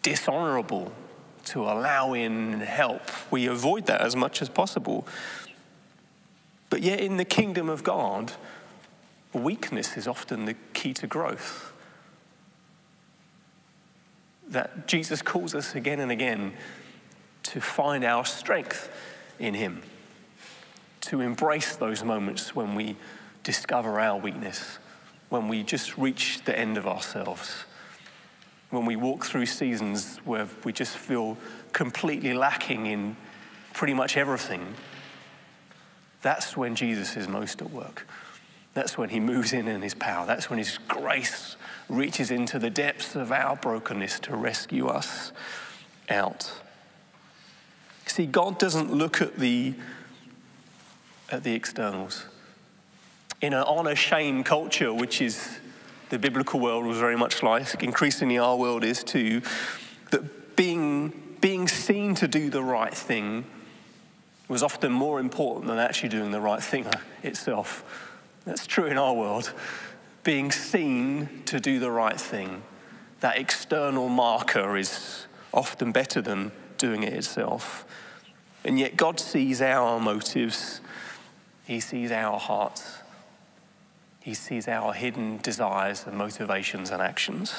dishonorable 0.03 0.93
to 1.45 1.63
allow 1.63 2.15
in 2.15 2.61
help. 2.61 3.03
We 3.31 3.47
avoid 3.47 3.87
that 3.87 4.01
as 4.01 4.15
much 4.15 4.43
as 4.43 4.49
possible. 4.49 5.07
But 6.73 6.83
yet, 6.83 7.01
in 7.01 7.19
the 7.19 7.27
kingdom 7.27 7.69
of 7.69 7.85
God, 7.85 8.33
weakness 9.35 9.99
is 9.99 10.09
often 10.09 10.47
the 10.47 10.55
key 10.73 10.95
to 10.95 11.07
growth. 11.07 11.71
That 14.49 14.89
Jesus 14.89 15.21
calls 15.21 15.55
us 15.55 15.75
again 15.75 16.01
and 16.01 16.11
again 16.11 16.55
to 17.43 17.61
find 17.61 18.05
our 18.05 18.25
strength 18.25 18.91
in 19.39 19.53
Him, 19.53 19.83
to 21.03 21.21
embrace 21.21 21.77
those 21.77 22.03
moments 22.03 22.57
when 22.57 22.75
we 22.75 22.97
discover 23.43 24.01
our 24.01 24.19
weakness 24.19 24.79
when 25.29 25.49
we 25.49 25.63
just 25.63 25.99
reach 25.99 26.41
the 26.47 26.59
end 26.59 26.79
of 26.79 26.87
ourselves, 26.87 27.65
when 28.71 28.87
we 28.87 28.97
walk 28.97 29.27
through 29.27 29.45
seasons 29.45 30.17
where 30.25 30.49
we 30.65 30.73
just 30.73 30.97
feel 30.97 31.37
completely 31.75 32.33
lacking 32.33 32.87
in 32.87 33.15
pretty 33.75 33.93
much 33.93 34.17
everything, 34.17 34.75
that's 36.23 36.57
when 36.57 36.75
Jesus 36.77 37.17
is 37.17 37.29
most 37.29 37.61
at 37.61 37.71
work. 37.71 38.07
That's 38.75 38.97
when 38.97 39.11
he 39.11 39.21
moves 39.21 39.53
in 39.53 39.69
in 39.69 39.83
his 39.83 39.95
power. 39.95 40.25
That's 40.25 40.49
when 40.49 40.59
his 40.59 40.79
grace 40.89 41.57
reaches 41.89 42.31
into 42.31 42.59
the 42.59 42.71
depths 42.71 43.15
of 43.15 43.31
our 43.31 43.57
brokenness 43.57 44.21
to 44.21 44.37
rescue 44.37 44.87
us 44.87 45.33
out. 46.09 46.51
See, 48.07 48.27
God 48.27 48.59
doesn't 48.59 48.93
look 48.93 49.21
at 49.21 49.37
the, 49.37 49.75
at 51.31 51.45
the 51.45 51.55
externals 51.55 52.25
in 53.43 53.53
an 53.53 53.65
honor 53.65 53.97
shame 53.97 54.45
culture, 54.45 54.95
which 54.95 55.21
is 55.21 55.59
the 56.11 56.19
biblical 56.19 56.61
world 56.61 56.87
was 56.87 56.99
very 56.99 57.17
much 57.17 57.43
like, 57.43 57.83
increasingly 57.83 58.39
our 58.39 58.57
world 58.57 58.85
is 58.85 59.03
too, 59.03 59.43
that 60.11 60.57
being, 60.57 61.37
being 61.41 61.67
seen 61.67 62.15
to 62.15 62.29
do 62.29 62.49
the 62.49 62.63
right 62.63 62.95
thing 62.95 63.45
was 64.53 64.63
often 64.63 64.93
more 64.93 65.19
important 65.19 65.67
than 65.67 65.79
actually 65.79 66.11
doing 66.11 66.31
the 66.31 66.41
right 66.41 66.63
thing 66.63 66.87
itself. 67.23 67.83
That's 68.45 68.67
true 68.67 68.85
in 68.85 68.99
our 68.99 69.15
world. 69.15 69.51
Being 70.25 70.53
seen 70.53 71.43
to 71.47 71.59
do 71.59 71.79
the 71.79 71.91
right 71.91 72.21
thing, 72.21 72.63
that 73.21 73.39
external 73.39 74.11
marker 74.11 74.77
is 74.77 75.27
often 75.55 75.91
better 75.91 76.21
than 76.21 76.53
doing 76.77 77.03
it 77.03 77.15
itself. 77.15 77.87
And 78.63 78.79
yet 78.79 78.95
God 78.95 79.19
sees 79.19 79.63
our 79.63 79.99
motives, 79.99 80.83
He 81.65 81.81
sees 81.81 82.13
our 82.13 82.39
hearts. 82.39 82.99
He 84.21 84.35
sees 84.35 84.69
our 84.69 84.93
hidden 84.93 85.39
desires 85.39 86.05
and 86.07 86.17
motivations 86.17 86.91
and 86.91 87.01
actions. 87.01 87.55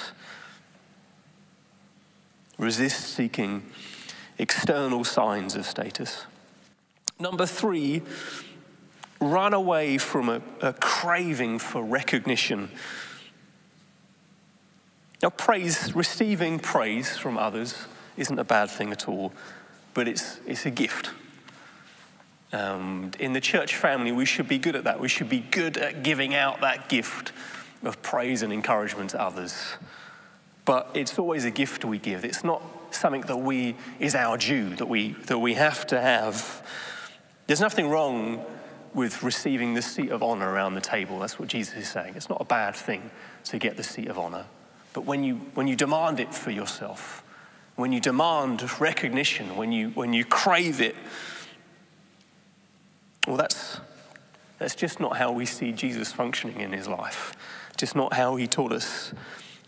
Resist 2.59 3.15
seeking 3.15 3.63
external 4.37 5.03
signs 5.03 5.55
of 5.55 5.65
status. 5.65 6.25
Number 7.23 7.45
three, 7.45 8.01
run 9.21 9.53
away 9.53 9.97
from 9.97 10.27
a, 10.27 10.41
a 10.61 10.73
craving 10.73 11.59
for 11.59 11.81
recognition. 11.81 12.69
Now, 15.21 15.29
praise, 15.29 15.95
receiving 15.95 16.59
praise 16.59 17.15
from 17.15 17.37
others 17.37 17.85
isn't 18.17 18.37
a 18.37 18.43
bad 18.43 18.69
thing 18.69 18.91
at 18.91 19.07
all, 19.07 19.31
but 19.93 20.09
it's, 20.09 20.41
it's 20.45 20.65
a 20.65 20.69
gift. 20.69 21.11
Um, 22.51 23.11
in 23.19 23.31
the 23.31 23.39
church 23.39 23.77
family, 23.77 24.11
we 24.11 24.25
should 24.25 24.49
be 24.49 24.57
good 24.57 24.75
at 24.75 24.83
that. 24.83 24.99
We 24.99 25.07
should 25.07 25.29
be 25.29 25.39
good 25.39 25.77
at 25.77 26.03
giving 26.03 26.35
out 26.35 26.59
that 26.59 26.89
gift 26.89 27.31
of 27.83 28.01
praise 28.01 28.41
and 28.41 28.51
encouragement 28.51 29.11
to 29.11 29.21
others. 29.21 29.75
But 30.65 30.91
it's 30.93 31.17
always 31.17 31.45
a 31.45 31.51
gift 31.51 31.85
we 31.85 31.99
give. 31.99 32.25
It's 32.25 32.43
not 32.43 32.61
something 32.91 33.21
that 33.21 33.37
we 33.37 33.77
is 33.97 34.13
our 34.13 34.37
due, 34.37 34.75
that 34.75 34.89
we, 34.89 35.13
that 35.27 35.39
we 35.39 35.53
have 35.53 35.87
to 35.87 36.01
have. 36.01 36.61
There's 37.47 37.61
nothing 37.61 37.89
wrong 37.89 38.45
with 38.93 39.23
receiving 39.23 39.73
the 39.73 39.81
seat 39.81 40.11
of 40.11 40.21
honor 40.21 40.49
around 40.49 40.75
the 40.75 40.81
table. 40.81 41.19
That's 41.19 41.39
what 41.39 41.49
Jesus 41.49 41.75
is 41.75 41.89
saying. 41.89 42.13
It's 42.15 42.29
not 42.29 42.39
a 42.39 42.45
bad 42.45 42.75
thing 42.75 43.09
to 43.45 43.57
get 43.57 43.75
the 43.75 43.83
seat 43.83 44.07
of 44.07 44.17
honor. 44.17 44.45
But 44.93 45.05
when 45.05 45.23
you, 45.23 45.35
when 45.55 45.67
you 45.67 45.75
demand 45.75 46.19
it 46.19 46.33
for 46.33 46.51
yourself, 46.51 47.23
when 47.75 47.91
you 47.91 47.99
demand 47.99 48.79
recognition, 48.79 49.55
when 49.57 49.71
you, 49.71 49.89
when 49.89 50.13
you 50.13 50.23
crave 50.23 50.79
it, 50.79 50.95
Well, 53.27 53.37
that's, 53.37 53.79
that's 54.59 54.75
just 54.75 54.99
not 54.99 55.17
how 55.17 55.31
we 55.31 55.45
see 55.45 55.71
Jesus 55.71 56.11
functioning 56.11 56.59
in 56.59 56.73
his 56.73 56.87
life, 56.87 57.33
just 57.77 57.95
not 57.95 58.13
how 58.13 58.35
he 58.35 58.47
taught 58.47 58.73
us 58.73 59.13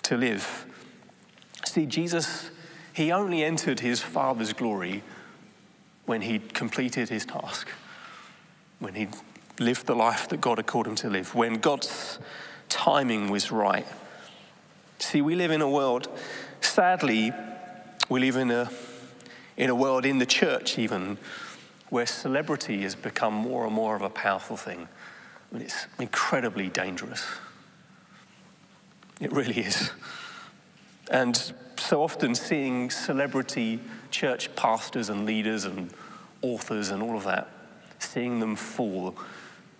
to 0.03 0.17
live. 0.17 0.65
See, 1.65 1.85
Jesus, 1.85 2.51
he 2.93 3.11
only 3.11 3.43
entered 3.43 3.79
his 3.79 4.01
Father's 4.01 4.53
glory 4.53 5.03
when 6.05 6.21
he'd 6.21 6.53
completed 6.53 7.09
his 7.09 7.25
task, 7.25 7.69
when 8.79 8.95
he'd 8.95 9.15
lived 9.59 9.87
the 9.87 9.95
life 9.95 10.27
that 10.29 10.41
God 10.41 10.57
had 10.57 10.67
called 10.67 10.87
him 10.87 10.95
to 10.95 11.09
live, 11.09 11.33
when 11.33 11.55
God's 11.55 12.19
timing 12.69 13.29
was 13.29 13.51
right. 13.51 13.85
See, 14.99 15.21
we 15.21 15.35
live 15.35 15.51
in 15.51 15.61
a 15.61 15.69
world, 15.69 16.07
sadly, 16.61 17.31
we 18.09 18.19
live 18.19 18.35
in 18.35 18.51
a, 18.51 18.69
in 19.57 19.69
a 19.69 19.75
world, 19.75 20.05
in 20.05 20.19
the 20.19 20.25
church 20.25 20.77
even, 20.77 21.17
where 21.89 22.05
celebrity 22.05 22.81
has 22.81 22.95
become 22.95 23.33
more 23.33 23.65
and 23.65 23.73
more 23.73 23.95
of 23.95 24.01
a 24.01 24.09
powerful 24.09 24.57
thing. 24.57 24.87
I 25.51 25.55
mean, 25.55 25.63
it's 25.63 25.87
incredibly 25.99 26.69
dangerous. 26.69 27.25
It 29.21 29.31
really 29.31 29.59
is. 29.59 29.91
And 31.09 31.53
so 31.77 32.03
often 32.03 32.35
seeing 32.35 32.89
celebrity 32.89 33.79
church 34.11 34.55
pastors 34.55 35.09
and 35.09 35.25
leaders 35.25 35.65
and 35.65 35.91
authors 36.41 36.89
and 36.89 37.01
all 37.01 37.17
of 37.17 37.23
that, 37.23 37.49
seeing 37.99 38.39
them 38.39 38.55
fall 38.55 39.15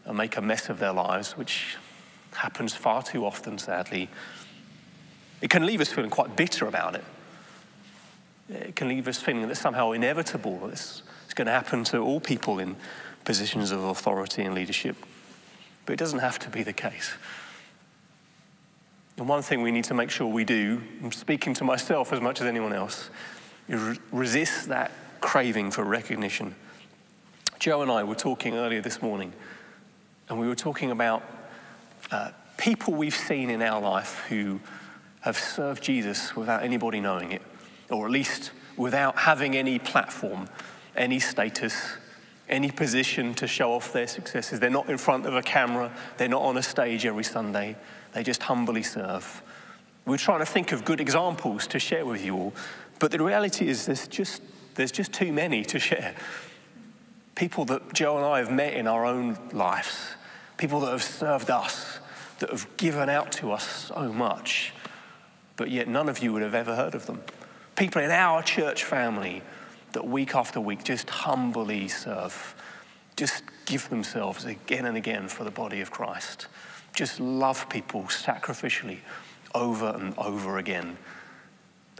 and 0.05 0.17
make 0.17 0.37
a 0.37 0.41
mess 0.41 0.69
of 0.69 0.79
their 0.79 0.93
lives, 0.93 1.37
which 1.37 1.77
happens 2.33 2.73
far 2.73 3.01
too 3.01 3.25
often, 3.25 3.57
sadly, 3.57 4.09
it 5.41 5.49
can 5.49 5.65
leave 5.65 5.81
us 5.81 5.91
feeling 5.91 6.09
quite 6.09 6.35
bitter 6.35 6.67
about 6.67 6.95
it. 6.95 7.03
It 8.49 8.75
can 8.75 8.87
leave 8.87 9.07
us 9.07 9.21
feeling 9.21 9.41
that 9.41 9.51
it's 9.51 9.59
somehow 9.59 9.91
inevitable, 9.91 10.59
that 10.59 10.73
it's, 10.73 11.03
it's 11.25 11.33
going 11.33 11.47
to 11.47 11.51
happen 11.51 11.83
to 11.85 11.99
all 11.99 12.19
people 12.19 12.59
in 12.59 12.75
positions 13.23 13.71
of 13.71 13.83
authority 13.83 14.43
and 14.43 14.53
leadership. 14.53 14.95
But 15.85 15.93
it 15.93 15.99
doesn't 15.99 16.19
have 16.19 16.39
to 16.39 16.49
be 16.49 16.63
the 16.63 16.73
case. 16.73 17.13
And 19.17 19.29
one 19.29 19.41
thing 19.41 19.61
we 19.61 19.71
need 19.71 19.85
to 19.85 19.93
make 19.93 20.09
sure 20.09 20.27
we 20.27 20.43
do, 20.43 20.81
I'm 21.01 21.11
speaking 21.11 21.53
to 21.55 21.63
myself 21.63 22.11
as 22.11 22.19
much 22.19 22.41
as 22.41 22.47
anyone 22.47 22.73
else, 22.73 23.09
is 23.69 23.99
resist 24.11 24.67
that 24.69 24.91
craving 25.21 25.71
for 25.71 25.83
recognition. 25.83 26.55
Joe 27.59 27.81
and 27.81 27.89
I 27.89 28.03
were 28.03 28.15
talking 28.15 28.55
earlier 28.55 28.81
this 28.81 29.01
morning, 29.01 29.31
and 30.29 30.39
we 30.39 30.47
were 30.47 30.55
talking 30.55 30.91
about 30.91 31.23
uh, 32.11 32.31
people 32.57 32.93
we've 32.93 33.15
seen 33.15 33.49
in 33.49 33.61
our 33.61 33.81
life 33.81 34.25
who 34.27 34.59
have 35.21 35.37
served 35.37 35.81
Jesus 35.81 36.35
without 36.35 36.61
anybody 36.61 36.99
knowing 36.99 37.31
it, 37.31 37.41
or 37.89 38.05
at 38.05 38.11
least 38.11 38.51
without 38.75 39.17
having 39.17 39.55
any 39.55 39.79
platform, 39.79 40.47
any 40.95 41.19
status, 41.19 41.93
any 42.49 42.69
position 42.69 43.33
to 43.35 43.47
show 43.47 43.71
off 43.71 43.93
their 43.93 44.07
successes. 44.07 44.59
They're 44.59 44.69
not 44.69 44.89
in 44.89 44.97
front 44.97 45.25
of 45.25 45.35
a 45.35 45.41
camera, 45.41 45.91
they're 46.17 46.27
not 46.27 46.41
on 46.41 46.57
a 46.57 46.63
stage 46.63 47.05
every 47.05 47.23
Sunday. 47.23 47.77
They 48.15 48.23
just 48.23 48.43
humbly 48.43 48.81
serve. 48.81 49.43
We're 50.05 50.15
trying 50.15 50.39
to 50.39 50.45
think 50.45 50.71
of 50.71 50.85
good 50.85 51.01
examples 51.01 51.67
to 51.67 51.79
share 51.79 52.05
with 52.05 52.23
you 52.23 52.35
all, 52.35 52.53
but 52.97 53.11
the 53.11 53.21
reality 53.21 53.67
is 53.67 53.85
there's 53.85 54.07
just, 54.07 54.41
there's 54.75 54.93
just 54.93 55.11
too 55.11 55.33
many 55.33 55.65
to 55.65 55.79
share. 55.79 56.15
People 57.35 57.65
that 57.65 57.93
Joe 57.93 58.15
and 58.15 58.25
I 58.25 58.39
have 58.39 58.49
met 58.49 58.73
in 58.73 58.87
our 58.87 59.05
own 59.05 59.37
lives, 59.51 60.11
people 60.55 60.79
that 60.79 60.91
have 60.93 61.03
served 61.03 61.49
us, 61.49 61.99
that 62.39 62.49
have 62.51 62.77
given 62.77 63.09
out 63.09 63.33
to 63.33 63.51
us 63.51 63.87
so 63.87 64.13
much, 64.13 64.71
but 65.57 65.69
yet 65.69 65.89
none 65.89 66.07
of 66.07 66.19
you 66.19 66.31
would 66.31 66.41
have 66.41 66.55
ever 66.55 66.73
heard 66.73 66.95
of 66.95 67.07
them. 67.07 67.21
People 67.75 68.01
in 68.01 68.11
our 68.11 68.41
church 68.41 68.85
family 68.85 69.41
that 69.91 70.07
week 70.07 70.35
after 70.35 70.61
week 70.61 70.85
just 70.85 71.09
humbly 71.09 71.89
serve, 71.89 72.55
just 73.17 73.43
give 73.65 73.89
themselves 73.89 74.45
again 74.45 74.85
and 74.85 74.95
again 74.95 75.27
for 75.27 75.43
the 75.43 75.51
body 75.51 75.81
of 75.81 75.91
Christ 75.91 76.47
just 76.95 77.19
love 77.19 77.69
people 77.69 78.03
sacrificially 78.03 78.99
over 79.53 79.89
and 79.89 80.17
over 80.17 80.57
again. 80.57 80.97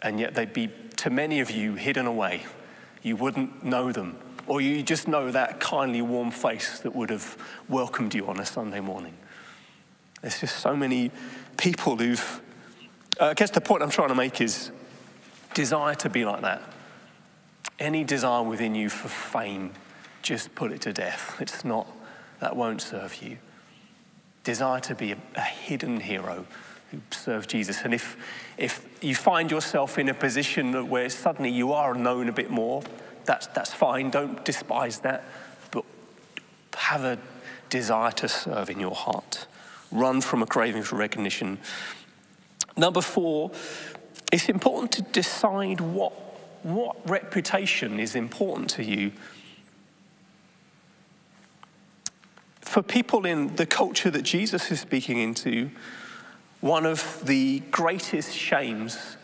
And 0.01 0.19
yet 0.19 0.34
they'd 0.34 0.53
be, 0.53 0.69
to 0.97 1.10
many 1.10 1.39
of 1.39 1.51
you, 1.51 1.75
hidden 1.75 2.05
away. 2.05 2.45
You 3.03 3.15
wouldn't 3.15 3.63
know 3.63 3.91
them. 3.91 4.17
Or 4.47 4.62
you 4.62 4.84
just 4.84 5.08
know 5.08 5.31
that 5.31 5.60
kindly, 5.60 6.01
warm 6.01 6.31
face 6.31 6.79
that 6.79 6.95
would 6.95 7.10
have 7.10 7.38
welcomed 7.67 8.13
you 8.13 8.27
on 8.27 8.39
a 8.39 8.45
Sunday 8.45 8.79
morning. 8.79 9.15
There's 10.21 10.39
just 10.39 10.58
so 10.58 10.75
many 10.75 11.12
people 11.58 11.97
who've. 11.97 12.41
Uh, 13.19 13.27
I 13.27 13.34
guess 13.34 13.51
the 13.51 13.62
point 13.62 13.81
I'm 13.81 13.89
trying 13.89 14.10
to 14.10 14.15
make 14.15 14.41
is 14.41 14.71
desire 15.53 15.95
to 15.95 16.10
be 16.10 16.25
like 16.25 16.41
that. 16.41 16.62
Any 17.79 18.03
desire 18.03 18.43
within 18.43 18.75
you 18.75 18.89
for 18.89 19.08
fame, 19.08 19.71
just 20.21 20.53
put 20.53 20.71
it 20.71 20.81
to 20.81 20.93
death. 20.93 21.38
It's 21.39 21.65
not, 21.65 21.88
that 22.39 22.55
won't 22.55 22.81
serve 22.81 23.21
you 23.21 23.38
desire 24.45 24.79
to 24.79 24.95
be 24.95 25.12
a, 25.12 25.17
a 25.36 25.41
hidden 25.41 25.99
hero 25.99 26.45
who 26.91 27.01
serves 27.12 27.47
Jesus. 27.47 27.81
And 27.81 27.93
if, 27.93 28.15
if 28.58 28.88
you 29.01 29.15
find 29.15 29.51
yourself 29.51 29.99
in 29.99 30.08
a 30.08 30.13
position 30.13 30.89
where 30.89 31.10
suddenly 31.10 31.51
you 31.51 31.73
are 31.73 31.93
known 31.93 32.29
a 32.29 32.31
bit 32.31 32.49
more, 32.49 32.84
that's, 33.25 33.47
that's 33.47 33.73
fine. 33.73 34.12
Don't 34.12 34.45
despise 34.45 34.99
that. 34.99 35.25
But 35.71 35.84
have 36.75 37.03
a 37.03 37.17
desire 37.69 38.12
to 38.12 38.29
serve 38.29 38.69
in 38.69 38.79
your 38.79 38.95
heart. 38.95 39.47
Run 39.91 40.21
from 40.21 40.41
a 40.41 40.45
craving 40.45 40.84
for 40.84 40.95
recognition. 40.95 41.58
Number 42.77 43.01
four, 43.01 43.51
it's 44.31 44.47
important 44.47 44.91
to 44.93 45.01
decide 45.01 45.81
what, 45.81 46.13
what 46.63 47.10
reputation 47.10 47.99
is 47.99 48.15
important 48.15 48.69
to 48.71 48.84
you 48.84 49.12
For 52.65 52.82
people 52.82 53.25
in 53.25 53.56
the 53.56 53.65
culture 53.65 54.10
that 54.10 54.23
Jesus 54.23 54.69
is 54.71 54.82
speaking 54.82 55.17
into, 55.17 55.69
one 56.62 56.86
of 56.86 57.21
the 57.23 57.60
greatest 57.71 58.36
shames 58.36 59.17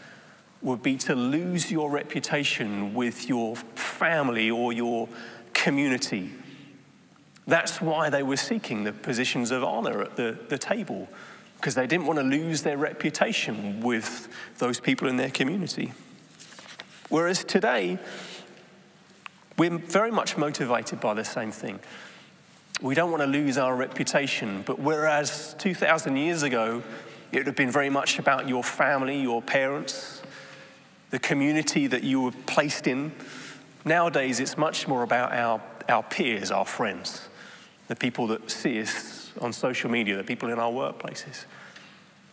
would 0.61 0.83
be 0.83 0.95
to 0.95 1.15
lose 1.15 1.71
your 1.71 1.89
reputation 1.89 2.93
with 2.93 3.27
your 3.27 3.55
family 3.55 4.49
or 4.49 4.71
your 4.71 5.09
community. 5.53 6.31
That's 7.47 7.81
why 7.81 8.11
they 8.11 8.23
were 8.23 8.37
seeking 8.37 8.83
the 8.83 8.93
positions 8.93 9.49
of 9.49 9.63
honor 9.63 10.03
at 10.03 10.15
the, 10.15 10.37
the 10.47 10.59
table, 10.59 11.09
because 11.57 11.73
they 11.73 11.87
didn't 11.87 12.05
want 12.05 12.19
to 12.19 12.23
lose 12.23 12.61
their 12.61 12.77
reputation 12.77 13.81
with 13.81 14.29
those 14.59 14.79
people 14.79 15.07
in 15.07 15.17
their 15.17 15.31
community. 15.31 15.93
Whereas 17.09 17.43
today, 17.43 17.97
we're 19.57 19.77
very 19.79 20.11
much 20.11 20.37
motivated 20.37 21.01
by 21.01 21.15
the 21.15 21.25
same 21.25 21.51
thing. 21.51 21.79
We 22.81 22.95
don't 22.95 23.11
want 23.11 23.21
to 23.21 23.27
lose 23.27 23.57
our 23.57 23.75
reputation. 23.75 24.63
But 24.65 24.79
whereas 24.79 25.55
2,000 25.59 26.17
years 26.17 26.41
ago, 26.43 26.81
it 27.31 27.37
would 27.37 27.47
have 27.47 27.55
been 27.55 27.71
very 27.71 27.89
much 27.89 28.17
about 28.19 28.49
your 28.49 28.63
family, 28.63 29.21
your 29.21 29.41
parents, 29.41 30.21
the 31.11 31.19
community 31.19 31.87
that 31.87 32.03
you 32.03 32.21
were 32.21 32.31
placed 32.47 32.87
in, 32.87 33.11
nowadays 33.85 34.39
it's 34.39 34.57
much 34.57 34.87
more 34.87 35.03
about 35.03 35.31
our, 35.33 35.61
our 35.89 36.03
peers, 36.03 36.51
our 36.51 36.65
friends, 36.65 37.29
the 37.87 37.95
people 37.95 38.27
that 38.27 38.49
see 38.49 38.81
us 38.81 39.31
on 39.39 39.53
social 39.53 39.89
media, 39.89 40.17
the 40.17 40.23
people 40.23 40.49
in 40.49 40.57
our 40.57 40.71
workplaces. 40.71 41.45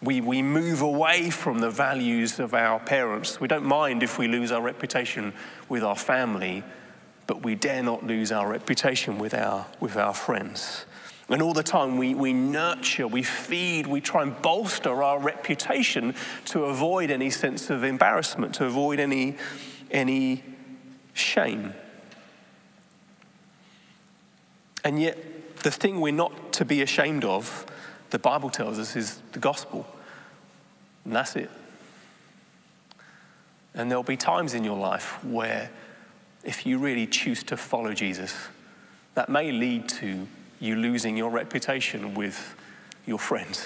We, 0.01 0.21
we 0.21 0.43
move 0.43 0.81
away 0.81 1.31
from 1.31 1.59
the 1.59 1.71
values 1.71 2.39
of 2.39 2.55
our 2.55 2.79
parents. 2.79 3.41
We 3.41 3.49
don't 3.49 3.65
mind 3.65 4.05
if 4.05 4.17
we 4.17 4.29
lose 4.29 4.53
our 4.53 4.63
reputation 4.63 5.33
with 5.69 5.83
our 5.83 5.97
family 5.97 6.63
but 7.29 7.43
we 7.45 7.55
dare 7.55 7.83
not 7.83 8.05
lose 8.05 8.33
our 8.33 8.49
reputation 8.49 9.19
with 9.19 9.35
our, 9.35 9.67
with 9.79 9.97
our 9.97 10.14
friends. 10.14 10.87
And 11.29 11.43
all 11.43 11.53
the 11.53 11.62
time 11.62 11.99
we, 11.99 12.14
we 12.14 12.33
nurture, 12.33 13.07
we 13.07 13.23
feed, 13.23 13.87
we 13.87 14.01
try 14.01 14.23
and 14.23 14.41
bolster 14.41 15.03
our 15.03 15.21
reputation 15.21 16.14
to 16.47 16.64
avoid 16.64 17.11
any 17.11 17.29
sense 17.29 17.69
of 17.69 17.85
embarrassment, 17.85 18.55
to 18.55 18.64
avoid 18.64 18.99
any, 18.99 19.37
any 19.91 20.43
shame. 21.12 21.75
And 24.83 24.99
yet, 24.99 25.19
the 25.62 25.71
thing 25.71 26.01
we're 26.01 26.14
not 26.14 26.55
to 26.55 26.64
be 26.64 26.81
ashamed 26.81 27.25
of, 27.25 27.67
the 28.09 28.19
Bible 28.19 28.49
tells 28.49 28.79
us, 28.79 28.97
is 28.97 29.21
the 29.33 29.38
gospel. 29.38 29.87
And 31.05 31.14
that's 31.14 31.37
it. 31.37 31.51
And 33.75 33.91
there'll 33.91 34.03
be 34.03 34.17
times 34.17 34.55
in 34.55 34.64
your 34.64 34.79
life 34.79 35.23
where 35.23 35.69
if 36.44 36.66
you 36.66 36.79
really 36.79 37.07
choose 37.07 37.42
to 37.44 37.57
follow 37.57 37.92
Jesus, 37.92 38.35
that 39.14 39.29
may 39.29 39.51
lead 39.53 39.88
to 39.88 40.27
you 40.61 40.77
losing 40.77 41.16
your 41.16 41.31
reputation 41.31 42.14
with 42.14 42.55
your 43.07 43.18
friends, 43.18 43.64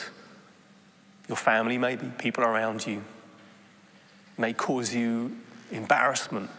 your 1.29 1.37
family, 1.37 1.79
maybe, 1.79 2.11
people 2.19 2.45
around 2.45 2.87
you. 2.87 2.99
It 2.99 4.41
may 4.41 4.53
cause 4.53 4.95
you 4.95 5.37
embarrassment. 5.71 6.51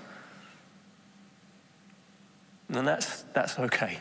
And 2.69 2.87
that's, 2.87 3.23
that's 3.33 3.59
okay. 3.59 3.99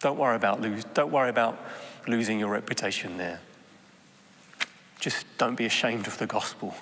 Don't 0.00 0.18
worry, 0.18 0.36
about 0.36 0.60
lose, 0.60 0.84
don't 0.94 1.10
worry 1.10 1.30
about 1.30 1.58
losing 2.06 2.38
your 2.38 2.50
reputation 2.50 3.16
there. 3.16 3.40
Just 5.00 5.26
don't 5.38 5.56
be 5.56 5.66
ashamed 5.66 6.06
of 6.06 6.18
the 6.18 6.26
gospel. 6.26 6.74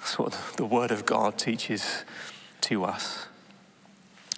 That's 0.00 0.18
what 0.18 0.38
the 0.56 0.64
Word 0.64 0.90
of 0.90 1.04
God 1.04 1.38
teaches 1.38 2.04
to 2.62 2.84
us. 2.84 3.26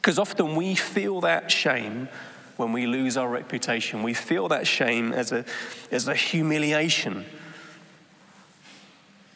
Because 0.02 0.18
often 0.18 0.56
we 0.56 0.74
feel 0.74 1.20
that 1.20 1.48
shame 1.48 2.08
when 2.56 2.72
we 2.72 2.88
lose 2.88 3.16
our 3.16 3.28
reputation. 3.28 4.02
We 4.02 4.14
feel 4.14 4.48
that 4.48 4.66
shame 4.66 5.12
as 5.12 5.30
a, 5.30 5.44
as 5.92 6.08
a 6.08 6.14
humiliation. 6.16 7.24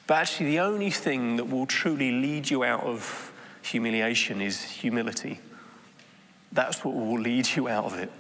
But 0.08 0.14
actually, 0.14 0.50
the 0.50 0.58
only 0.58 0.90
thing 0.90 1.36
that 1.36 1.44
will 1.44 1.66
truly 1.66 2.10
lead 2.10 2.50
you 2.50 2.64
out 2.64 2.82
of 2.82 3.32
humiliation 3.62 4.40
is 4.40 4.60
humility. 4.60 5.38
That's 6.50 6.84
what 6.84 6.96
will 6.96 7.20
lead 7.20 7.48
you 7.54 7.68
out 7.68 7.84
of 7.84 7.94
it. 7.94 8.10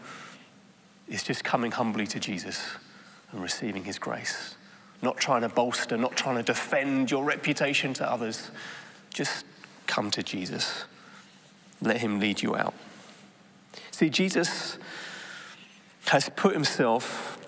It's 1.08 1.24
just 1.24 1.42
coming 1.42 1.72
humbly 1.72 2.06
to 2.08 2.20
Jesus 2.20 2.64
and 3.32 3.42
receiving 3.42 3.82
his 3.82 3.98
grace. 3.98 4.54
Not 5.02 5.16
trying 5.16 5.42
to 5.42 5.48
bolster, 5.48 5.96
not 5.96 6.16
trying 6.16 6.36
to 6.36 6.44
defend 6.44 7.10
your 7.10 7.24
reputation 7.24 7.92
to 7.94 8.08
others. 8.08 8.52
Just 9.12 9.44
come 9.88 10.12
to 10.12 10.22
Jesus. 10.22 10.84
Let 11.80 11.98
him 11.98 12.20
lead 12.20 12.42
you 12.42 12.56
out. 12.56 12.74
See, 13.90 14.10
Jesus 14.10 14.78
has 16.06 16.28
put 16.36 16.52
himself 16.52 17.38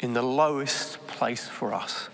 in 0.00 0.14
the 0.14 0.22
lowest 0.22 1.06
place 1.06 1.46
for 1.46 1.74
us, 1.74 2.08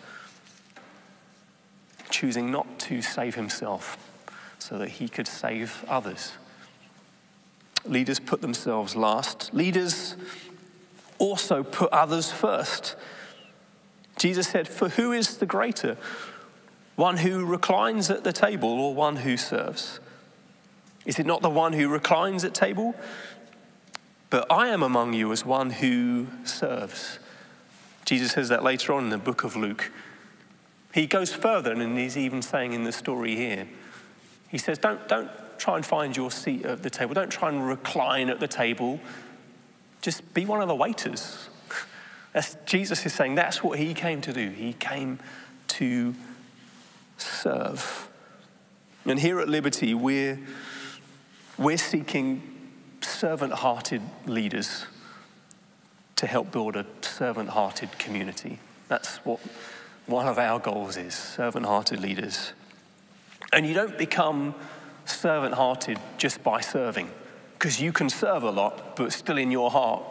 choosing 2.11 2.51
not 2.51 2.79
to 2.81 3.01
save 3.03 3.35
himself 3.35 3.97
so 4.59 4.79
that 4.79 4.88
he 4.88 5.09
could 5.09 5.29
save 5.29 5.85
others. 5.88 6.33
Leaders 7.85 8.19
put 8.19 8.40
themselves 8.40 8.97
last. 8.97 9.55
Leaders 9.55 10.16
also 11.19 11.62
put 11.62 11.90
others 11.92 12.33
first. 12.33 12.97
Jesus 14.16 14.49
said, 14.49 14.66
For 14.66 14.88
who 14.88 15.12
is 15.12 15.37
the 15.37 15.47
greater? 15.47 15.97
One 16.97 17.19
who 17.19 17.45
reclines 17.45 18.11
at 18.11 18.25
the 18.25 18.33
table 18.33 18.81
or 18.81 18.95
one 18.95 19.16
who 19.16 19.37
serves? 19.37 20.01
Is 21.07 21.19
it 21.19 21.27
not 21.27 21.40
the 21.40 21.51
one 21.51 21.73
who 21.73 21.88
reclines 21.88 22.45
at 22.45 22.53
table? 22.53 22.95
But 24.29 24.51
I 24.51 24.69
am 24.69 24.83
among 24.83 25.14
you 25.14 25.33
as 25.33 25.45
one 25.45 25.71
who 25.71 26.27
serves. 26.45 27.21
Jesus 28.05 28.33
says 28.33 28.49
that 28.49 28.62
later 28.62 28.92
on 28.92 29.05
in 29.05 29.11
the 29.11 29.19
book 29.19 29.45
of 29.45 29.57
Luke. 29.57 29.90
He 30.92 31.07
goes 31.07 31.33
further 31.33 31.73
and 31.73 31.97
he's 31.97 32.16
even 32.16 32.42
saying 32.42 32.73
in 32.73 32.85
the 32.85 32.92
story 32.92 33.37
here. 33.37 33.69
He 34.49 34.59
says, 34.59 34.79
Don't, 34.79 35.07
don't 35.09 35.31
try 35.59 35.77
and 35.77 35.87
find 35.87 36.16
your 36.16 36.31
seat 36.31 36.64
at 36.64 36.83
the 36.83 36.90
table. 36.90 37.14
Don't 37.14 37.31
try 37.31 37.51
and 37.51 37.66
recline 37.66 38.29
at 38.29 38.40
the 38.40 38.49
table. 38.49 39.01
Just 40.03 40.35
be 40.35 40.45
one 40.45 40.61
of 40.61 40.69
the 40.69 40.75
waiters. 40.75 41.49
Jesus 42.66 43.05
is 43.07 43.12
saying 43.12 43.35
that's 43.35 43.62
what 43.62 43.79
he 43.79 43.95
came 43.95 44.21
to 44.23 44.33
do. 44.33 44.51
He 44.51 44.73
came 44.73 45.21
to 45.69 46.14
serve. 47.16 48.09
And 49.05 49.21
here 49.21 49.40
at 49.40 49.49
Liberty, 49.49 49.95
we're, 49.95 50.38
we're 51.59 51.79
seeking 51.79 52.42
servant 53.01 53.53
hearted 53.53 54.03
leaders 54.27 54.87
to 56.16 56.27
help 56.27 56.51
build 56.51 56.77
a 56.77 56.87
servant 57.03 57.51
hearted 57.51 57.99
community. 57.99 58.59
That's 58.88 59.16
what 59.19 59.40
one 60.07 60.27
of 60.27 60.38
our 60.38 60.59
goals 60.59 60.97
is 60.97 61.14
servant 61.14 61.66
hearted 61.66 62.01
leaders. 62.01 62.53
And 63.53 63.66
you 63.66 63.75
don't 63.75 63.97
become 63.99 64.55
servant 65.05 65.55
hearted 65.55 65.99
just 66.19 66.42
by 66.42 66.61
serving, 66.61 67.11
because 67.55 67.81
you 67.81 67.92
can 67.92 68.09
serve 68.09 68.42
a 68.42 68.51
lot, 68.51 68.97
but 68.97 69.12
still 69.12 69.38
in 69.38 69.51
your 69.51 69.71
heart 69.71 70.03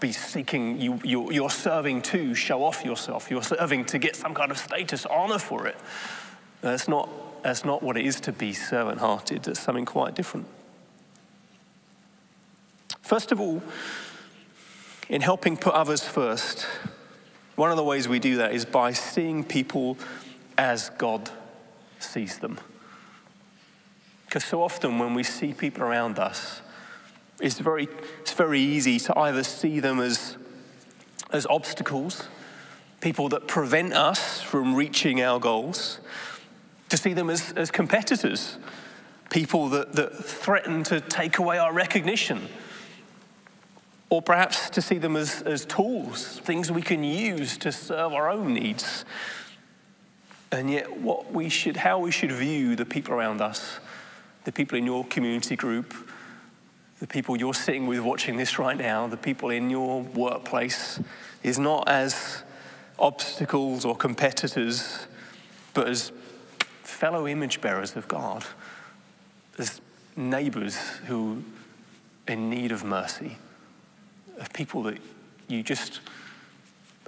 be 0.00 0.12
seeking, 0.12 0.80
you, 0.80 0.98
you're, 1.04 1.30
you're 1.30 1.50
serving 1.50 2.00
to 2.00 2.34
show 2.34 2.64
off 2.64 2.84
yourself. 2.84 3.30
You're 3.30 3.42
serving 3.42 3.84
to 3.86 3.98
get 3.98 4.16
some 4.16 4.32
kind 4.32 4.50
of 4.50 4.56
status, 4.56 5.04
honor 5.04 5.38
for 5.38 5.66
it. 5.66 5.76
That's 6.62 6.88
not, 6.88 7.42
that's 7.42 7.66
not 7.66 7.82
what 7.82 7.98
it 7.98 8.06
is 8.06 8.18
to 8.20 8.32
be 8.32 8.54
servant 8.54 9.00
hearted. 9.00 9.46
It's 9.46 9.60
something 9.60 9.84
quite 9.84 10.14
different. 10.14 10.46
First 13.10 13.32
of 13.32 13.40
all, 13.40 13.60
in 15.08 15.20
helping 15.20 15.56
put 15.56 15.74
others 15.74 16.06
first, 16.06 16.64
one 17.56 17.72
of 17.72 17.76
the 17.76 17.82
ways 17.82 18.06
we 18.06 18.20
do 18.20 18.36
that 18.36 18.52
is 18.52 18.64
by 18.64 18.92
seeing 18.92 19.42
people 19.42 19.98
as 20.56 20.90
God 20.90 21.28
sees 21.98 22.38
them. 22.38 22.60
Because 24.26 24.44
so 24.44 24.62
often 24.62 25.00
when 25.00 25.14
we 25.14 25.24
see 25.24 25.52
people 25.52 25.82
around 25.82 26.20
us, 26.20 26.62
it's 27.40 27.58
very, 27.58 27.88
it's 28.20 28.32
very 28.32 28.60
easy 28.60 29.00
to 29.00 29.18
either 29.18 29.42
see 29.42 29.80
them 29.80 29.98
as, 29.98 30.36
as 31.32 31.46
obstacles, 31.46 32.28
people 33.00 33.28
that 33.30 33.48
prevent 33.48 33.92
us 33.92 34.40
from 34.40 34.76
reaching 34.76 35.20
our 35.20 35.40
goals, 35.40 35.98
to 36.90 36.96
see 36.96 37.12
them 37.12 37.28
as, 37.28 37.50
as 37.54 37.72
competitors, 37.72 38.56
people 39.30 39.68
that, 39.70 39.94
that 39.94 40.24
threaten 40.24 40.84
to 40.84 41.00
take 41.00 41.38
away 41.38 41.58
our 41.58 41.72
recognition, 41.72 42.48
or 44.10 44.20
perhaps 44.20 44.68
to 44.70 44.82
see 44.82 44.98
them 44.98 45.16
as, 45.16 45.40
as 45.42 45.64
tools, 45.64 46.40
things 46.40 46.70
we 46.70 46.82
can 46.82 47.04
use 47.04 47.56
to 47.58 47.70
serve 47.70 48.12
our 48.12 48.28
own 48.28 48.52
needs. 48.52 49.04
And 50.50 50.68
yet, 50.68 51.00
what 51.00 51.32
we 51.32 51.48
should, 51.48 51.76
how 51.76 52.00
we 52.00 52.10
should 52.10 52.32
view 52.32 52.74
the 52.74 52.84
people 52.84 53.14
around 53.14 53.40
us, 53.40 53.78
the 54.44 54.50
people 54.50 54.76
in 54.76 54.84
your 54.84 55.04
community 55.04 55.54
group, 55.54 55.94
the 56.98 57.06
people 57.06 57.36
you're 57.36 57.54
sitting 57.54 57.86
with 57.86 58.00
watching 58.00 58.36
this 58.36 58.58
right 58.58 58.76
now, 58.76 59.06
the 59.06 59.16
people 59.16 59.50
in 59.50 59.70
your 59.70 60.02
workplace, 60.02 61.00
is 61.44 61.58
not 61.58 61.88
as 61.88 62.42
obstacles 62.98 63.84
or 63.84 63.96
competitors, 63.96 65.06
but 65.72 65.88
as 65.88 66.10
fellow 66.82 67.28
image 67.28 67.60
bearers 67.60 67.94
of 67.94 68.08
God, 68.08 68.44
as 69.56 69.80
neighbors 70.16 70.76
who 71.06 71.44
are 72.28 72.32
in 72.32 72.50
need 72.50 72.72
of 72.72 72.82
mercy, 72.82 73.38
of 74.40 74.52
people 74.52 74.82
that 74.84 74.98
you 75.46 75.62
just 75.62 76.00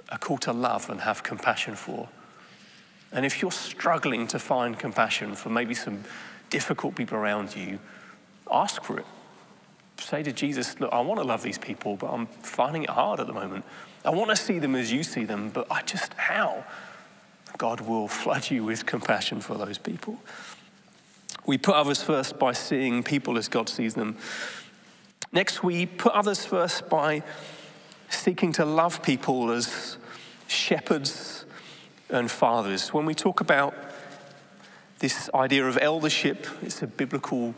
are 0.09 0.17
called 0.17 0.41
to 0.41 0.53
love 0.53 0.89
and 0.89 1.01
have 1.01 1.23
compassion 1.23 1.75
for. 1.75 2.07
And 3.11 3.25
if 3.25 3.41
you're 3.41 3.51
struggling 3.51 4.27
to 4.27 4.39
find 4.39 4.77
compassion 4.77 5.35
for 5.35 5.49
maybe 5.49 5.73
some 5.73 6.03
difficult 6.49 6.95
people 6.95 7.17
around 7.17 7.55
you, 7.55 7.79
ask 8.51 8.83
for 8.83 8.99
it. 8.99 9.05
Say 9.99 10.23
to 10.23 10.31
Jesus, 10.31 10.79
Look, 10.79 10.91
I 10.91 10.99
want 11.01 11.19
to 11.19 11.25
love 11.25 11.43
these 11.43 11.57
people, 11.57 11.95
but 11.95 12.07
I'm 12.07 12.27
finding 12.27 12.83
it 12.83 12.89
hard 12.89 13.19
at 13.19 13.27
the 13.27 13.33
moment. 13.33 13.65
I 14.05 14.09
want 14.09 14.29
to 14.31 14.35
see 14.35 14.59
them 14.59 14.75
as 14.75 14.91
you 14.91 15.03
see 15.03 15.25
them, 15.25 15.49
but 15.49 15.71
I 15.71 15.81
just, 15.83 16.13
how? 16.15 16.65
God 17.57 17.81
will 17.81 18.07
flood 18.07 18.49
you 18.49 18.63
with 18.63 18.85
compassion 18.85 19.39
for 19.39 19.57
those 19.57 19.77
people. 19.77 20.19
We 21.45 21.57
put 21.57 21.75
others 21.75 22.01
first 22.01 22.39
by 22.39 22.53
seeing 22.53 23.03
people 23.03 23.37
as 23.37 23.47
God 23.47 23.69
sees 23.69 23.93
them. 23.93 24.17
Next, 25.33 25.63
we 25.63 25.87
put 25.87 26.13
others 26.13 26.45
first 26.45 26.87
by 26.89 27.23
seeking 28.07 28.51
to 28.53 28.65
love 28.65 29.01
people 29.01 29.49
as 29.49 29.97
shepherds 30.47 31.45
and 32.09 32.29
fathers. 32.29 32.93
When 32.93 33.07
we 33.07 33.15
talk 33.15 33.41
about 33.41 33.73
this 34.99 35.31
idea 35.33 35.65
of 35.65 35.79
eldership, 35.81 36.45
it's 36.61 36.83
a 36.83 36.87
biblical 36.87 37.55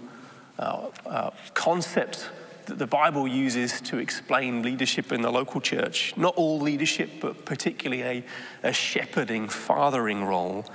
uh, 0.57 0.88
uh, 1.05 1.31
concept 1.53 2.29
that 2.67 2.79
the 2.79 2.88
Bible 2.88 3.27
uses 3.27 3.81
to 3.81 3.97
explain 3.97 4.63
leadership 4.63 5.11
in 5.11 5.21
the 5.21 5.29
local 5.29 5.59
church. 5.59 6.13
Not 6.15 6.33
all 6.35 6.61
leadership, 6.61 7.09
but 7.19 7.43
particularly 7.43 8.03
a, 8.03 8.23
a 8.63 8.71
shepherding, 8.71 9.49
fathering 9.49 10.23
role. 10.23 10.65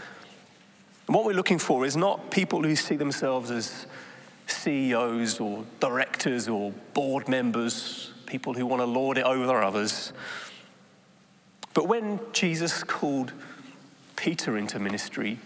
And 1.07 1.17
what 1.17 1.25
we're 1.25 1.33
looking 1.33 1.59
for 1.59 1.87
is 1.87 1.97
not 1.97 2.31
people 2.31 2.63
who 2.63 2.77
see 2.77 2.97
themselves 2.97 3.51
as 3.51 3.87
CEOs 4.51 5.41
or 5.41 5.65
directors 5.79 6.49
or 6.49 6.73
board 6.95 7.29
members, 7.29 8.13
people 8.27 8.55
who 8.55 8.67
want 8.67 8.81
to 8.81 8.87
lord 8.87 9.19
it 9.19 9.25
over 9.25 9.63
others. 9.63 10.13
But 11.75 11.89
when 11.89 12.21
Jesus 12.33 12.83
called 12.83 13.33
Peter 14.17 14.57
into 14.57 14.79
ministry, 14.79 15.39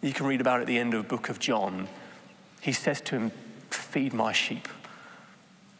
you 0.00 0.12
can 0.12 0.26
read 0.26 0.40
about 0.40 0.60
it 0.60 0.62
at 0.62 0.66
the 0.68 0.78
end 0.78 0.94
of 0.94 1.02
the 1.02 1.08
book 1.08 1.28
of 1.28 1.38
John. 1.38 1.88
He 2.60 2.72
says 2.72 3.00
to 3.02 3.16
him, 3.18 3.32
Feed 3.70 4.14
my 4.14 4.32
sheep. 4.32 4.68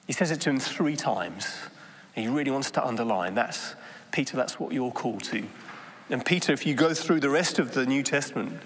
He 0.07 0.13
says 0.13 0.31
it 0.31 0.41
to 0.43 0.51
him 0.51 0.61
three 0.61 0.97
times. 0.97 1.55
He 2.15 2.29
really 2.29 2.51
wants 2.51 2.71
to 2.73 2.85
underline 2.85 3.35
that's, 3.35 3.75
Peter, 4.11 4.37
that's 4.37 4.59
what 4.59 4.73
you're 4.73 4.91
called 4.91 5.23
to. 5.25 5.45
And 6.09 6.25
Peter, 6.25 6.53
if 6.53 6.65
you 6.65 6.75
go 6.75 6.95
through 6.95 7.21
the 7.21 7.31
rest 7.31 7.59
of 7.59 7.75
the 7.75 7.85
New 7.85 8.03
Testament, 8.03 8.61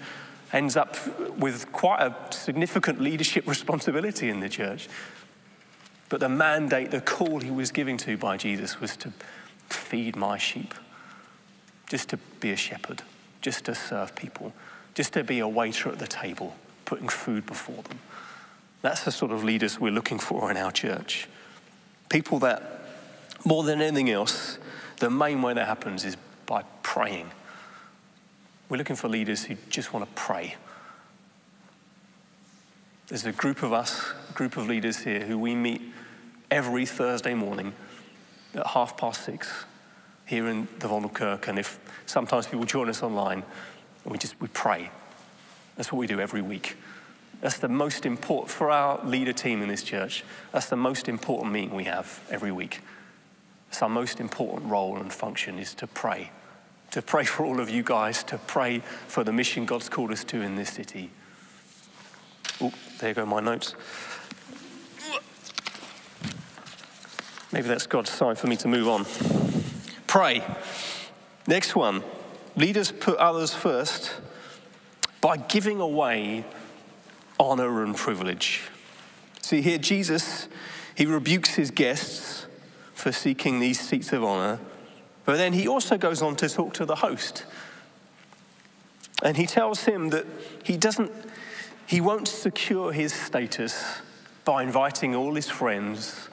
ends 0.53 0.75
up 0.75 0.97
with 1.37 1.71
quite 1.71 2.01
a 2.01 2.15
significant 2.33 3.01
leadership 3.01 3.47
responsibility 3.47 4.29
in 4.29 4.39
the 4.39 4.49
church. 4.49 4.89
But 6.09 6.19
the 6.19 6.29
mandate, 6.29 6.91
the 6.91 7.01
call 7.01 7.39
he 7.39 7.51
was 7.51 7.71
giving 7.71 7.97
to 7.97 8.17
by 8.17 8.37
Jesus 8.37 8.81
was 8.81 8.97
to 8.97 9.13
feed 9.69 10.15
my 10.15 10.37
sheep, 10.37 10.73
just 11.89 12.09
to 12.09 12.17
be 12.39 12.51
a 12.51 12.57
shepherd, 12.57 13.01
just 13.41 13.65
to 13.65 13.75
serve 13.75 14.13
people, 14.15 14.53
just 14.93 15.13
to 15.13 15.23
be 15.23 15.39
a 15.39 15.47
waiter 15.47 15.89
at 15.89 15.99
the 15.99 16.07
table, 16.07 16.55
putting 16.83 17.07
food 17.07 17.45
before 17.45 17.81
them. 17.83 17.99
That's 18.81 19.05
the 19.05 19.11
sort 19.11 19.31
of 19.31 19.43
leaders 19.43 19.79
we're 19.79 19.91
looking 19.91 20.19
for 20.19 20.51
in 20.51 20.57
our 20.57 20.71
church. 20.71 21.29
People 22.09 22.39
that, 22.39 22.81
more 23.45 23.63
than 23.63 23.81
anything 23.81 24.09
else, 24.09 24.57
the 24.99 25.09
main 25.09 25.41
way 25.41 25.53
that 25.53 25.67
happens 25.67 26.03
is 26.03 26.17
by 26.45 26.63
praying. 26.83 27.31
We're 28.71 28.77
looking 28.77 28.95
for 28.95 29.09
leaders 29.09 29.43
who 29.43 29.57
just 29.69 29.91
want 29.91 30.07
to 30.07 30.11
pray. 30.13 30.55
There's 33.09 33.25
a 33.25 33.33
group 33.33 33.63
of 33.63 33.73
us, 33.73 34.13
a 34.29 34.31
group 34.31 34.55
of 34.55 34.69
leaders 34.69 34.99
here 34.99 35.19
who 35.19 35.37
we 35.37 35.55
meet 35.55 35.81
every 36.49 36.85
Thursday 36.85 37.33
morning 37.33 37.73
at 38.55 38.65
half 38.67 38.95
past 38.95 39.25
six 39.25 39.65
here 40.25 40.47
in 40.47 40.69
the 40.79 40.87
Vondelkerk. 40.87 41.49
And 41.49 41.59
if 41.59 41.81
sometimes 42.05 42.47
people 42.47 42.63
join 42.63 42.87
us 42.87 43.03
online, 43.03 43.43
we 44.05 44.17
just 44.17 44.39
we 44.39 44.47
pray. 44.47 44.89
That's 45.75 45.91
what 45.91 45.99
we 45.99 46.07
do 46.07 46.21
every 46.21 46.41
week. 46.41 46.77
That's 47.41 47.57
the 47.57 47.67
most 47.67 48.05
important, 48.05 48.51
for 48.51 48.71
our 48.71 49.05
leader 49.05 49.33
team 49.33 49.61
in 49.61 49.67
this 49.67 49.83
church, 49.83 50.23
that's 50.53 50.69
the 50.69 50.77
most 50.77 51.09
important 51.09 51.51
meeting 51.51 51.75
we 51.75 51.83
have 51.83 52.21
every 52.29 52.53
week. 52.53 52.79
It's 53.67 53.81
our 53.81 53.89
most 53.89 54.21
important 54.21 54.71
role 54.71 54.95
and 54.95 55.11
function 55.11 55.59
is 55.59 55.73
to 55.73 55.87
pray. 55.87 56.31
To 56.91 57.01
pray 57.01 57.23
for 57.23 57.45
all 57.45 57.59
of 57.59 57.69
you 57.69 57.83
guys, 57.83 58.23
to 58.25 58.37
pray 58.37 58.79
for 59.07 59.23
the 59.23 59.31
mission 59.31 59.65
God's 59.65 59.89
called 59.89 60.11
us 60.11 60.23
to 60.25 60.41
in 60.41 60.55
this 60.55 60.69
city. 60.69 61.09
Oh, 62.61 62.73
there 62.99 63.13
go 63.13 63.25
my 63.25 63.39
notes. 63.39 63.75
Maybe 67.51 67.67
that's 67.67 67.87
God's 67.87 68.09
sign 68.09 68.35
for 68.35 68.47
me 68.47 68.55
to 68.57 68.67
move 68.67 68.87
on. 68.87 69.05
Pray. 70.07 70.43
Next 71.47 71.75
one. 71.75 72.03
Leaders 72.55 72.91
put 72.91 73.17
others 73.17 73.53
first 73.53 74.13
by 75.21 75.37
giving 75.37 75.79
away 75.79 76.45
honor 77.39 77.83
and 77.83 77.95
privilege. 77.95 78.63
See, 79.41 79.61
here 79.61 79.77
Jesus, 79.77 80.47
he 80.95 81.05
rebukes 81.05 81.55
his 81.55 81.71
guests 81.71 82.45
for 82.93 83.11
seeking 83.11 83.59
these 83.59 83.79
seats 83.79 84.13
of 84.13 84.23
honor, 84.23 84.59
but 85.25 85.37
then 85.37 85.53
he 85.53 85.67
also 85.67 85.97
goes 85.97 86.21
on 86.21 86.35
to 86.37 86.49
talk 86.49 86.73
to 86.75 86.85
the 86.85 86.95
host. 86.95 87.45
And 89.23 89.37
he 89.37 89.45
tells 89.45 89.83
him 89.83 90.09
that 90.09 90.25
he 90.63 90.77
doesn't, 90.77 91.11
he 91.85 92.01
won't 92.01 92.27
secure 92.27 92.91
his 92.91 93.13
status 93.13 94.01
by 94.45 94.63
inviting 94.63 95.15
all 95.15 95.35
his 95.35 95.47
friends, 95.49 96.29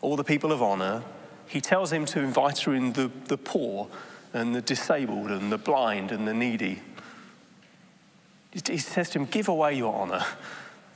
all 0.00 0.16
the 0.16 0.24
people 0.24 0.52
of 0.52 0.62
honor. 0.62 1.02
He 1.46 1.60
tells 1.60 1.92
him 1.92 2.06
to 2.06 2.20
invite 2.20 2.66
in 2.66 2.94
the, 2.94 3.10
the 3.26 3.36
poor 3.36 3.88
and 4.32 4.54
the 4.54 4.62
disabled 4.62 5.30
and 5.30 5.52
the 5.52 5.58
blind 5.58 6.10
and 6.10 6.26
the 6.26 6.32
needy. 6.32 6.80
He 8.50 8.78
says 8.78 9.10
to 9.10 9.18
him, 9.18 9.26
Give 9.26 9.48
away 9.48 9.74
your 9.74 9.94
honor, 9.94 10.24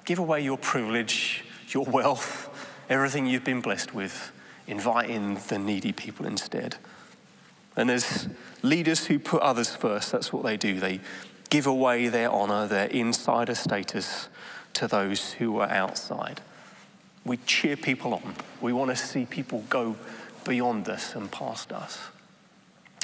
give 0.05 0.19
away 0.19 0.43
your 0.43 0.57
privilege, 0.57 1.45
your 1.69 1.85
wealth, 1.85 2.49
everything 2.89 3.27
you've 3.27 3.45
been 3.45 3.61
blessed 3.61 3.95
with. 3.95 4.33
Invite 4.67 5.11
in 5.11 5.39
the 5.49 5.59
needy 5.59 5.93
people 5.93 6.27
instead. 6.27 6.77
And 7.77 7.91
there's 7.91 8.29
leaders 8.63 9.07
who 9.07 9.19
put 9.19 9.43
others 9.43 9.75
first. 9.75 10.13
That's 10.13 10.33
what 10.33 10.45
they 10.45 10.57
do. 10.57 10.81
They 10.81 11.01
give 11.51 11.67
away 11.67 12.09
their 12.09 12.31
honor, 12.31 12.67
their 12.67 12.87
insider 12.87 13.55
status 13.55 14.29
to 14.75 14.89
those 14.89 15.33
who 15.35 15.59
are 15.59 15.69
outside. 15.69 16.41
We 17.25 17.39
cheer 17.39 17.77
people 17.77 18.15
on. 18.15 18.35
We 18.61 18.73
want 18.73 18.91
to 18.91 18.97
see 18.97 19.27
people 19.27 19.65
go 19.69 19.97
beyond 20.45 20.89
us 20.89 21.15
and 21.15 21.31
past 21.31 21.73
us. 21.73 21.99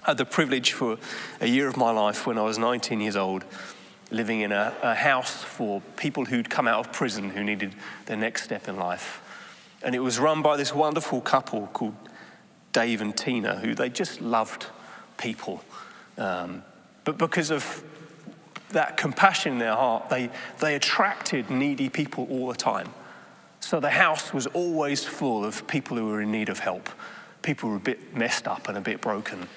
I 0.04 0.10
had 0.10 0.18
the 0.18 0.24
privilege 0.24 0.72
for 0.72 0.98
a 1.40 1.46
year 1.46 1.68
of 1.68 1.76
my 1.76 1.90
life 1.90 2.26
when 2.26 2.38
I 2.38 2.42
was 2.42 2.58
19 2.58 3.00
years 3.00 3.16
old 3.16 3.44
living 4.10 4.40
in 4.40 4.52
a, 4.52 4.74
a, 4.82 4.94
house 4.94 5.42
for 5.42 5.80
people 5.96 6.26
who'd 6.26 6.50
come 6.50 6.68
out 6.68 6.80
of 6.80 6.92
prison 6.92 7.30
who 7.30 7.42
needed 7.42 7.74
their 8.06 8.16
next 8.16 8.42
step 8.42 8.68
in 8.68 8.76
life. 8.76 9.22
And 9.82 9.94
it 9.94 10.00
was 10.00 10.18
run 10.18 10.42
by 10.42 10.56
this 10.56 10.74
wonderful 10.74 11.20
couple 11.20 11.68
called 11.68 11.94
Dave 12.72 13.00
and 13.00 13.16
Tina, 13.16 13.56
who 13.56 13.74
they 13.74 13.88
just 13.88 14.20
loved 14.20 14.66
people. 15.18 15.62
Um, 16.18 16.62
but 17.04 17.18
because 17.18 17.50
of 17.50 17.82
that 18.70 18.96
compassion 18.96 19.52
in 19.52 19.58
their 19.58 19.74
heart, 19.74 20.08
they, 20.08 20.30
they 20.60 20.74
attracted 20.74 21.50
needy 21.50 21.88
people 21.88 22.26
all 22.30 22.48
the 22.48 22.54
time. 22.54 22.88
So 23.60 23.80
the 23.80 23.90
house 23.90 24.32
was 24.32 24.46
always 24.48 25.04
full 25.04 25.44
of 25.44 25.66
people 25.66 25.96
who 25.96 26.06
were 26.06 26.20
in 26.20 26.32
need 26.32 26.48
of 26.48 26.58
help, 26.58 26.88
people 27.42 27.68
who 27.68 27.74
were 27.74 27.80
a 27.80 27.84
bit 27.84 28.14
messed 28.16 28.48
up 28.48 28.68
and 28.68 28.76
a 28.76 28.80
bit 28.80 29.00
broken. 29.00 29.48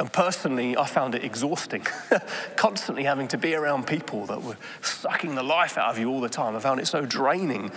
And 0.00 0.12
personally, 0.12 0.76
I 0.76 0.86
found 0.86 1.14
it 1.14 1.22
exhausting, 1.22 1.86
constantly 2.56 3.04
having 3.04 3.28
to 3.28 3.38
be 3.38 3.54
around 3.54 3.86
people 3.86 4.26
that 4.26 4.42
were 4.42 4.56
sucking 4.82 5.36
the 5.36 5.42
life 5.42 5.78
out 5.78 5.90
of 5.90 5.98
you 5.98 6.10
all 6.10 6.20
the 6.20 6.28
time. 6.28 6.56
I 6.56 6.58
found 6.58 6.80
it 6.80 6.86
so 6.86 7.06
draining. 7.06 7.70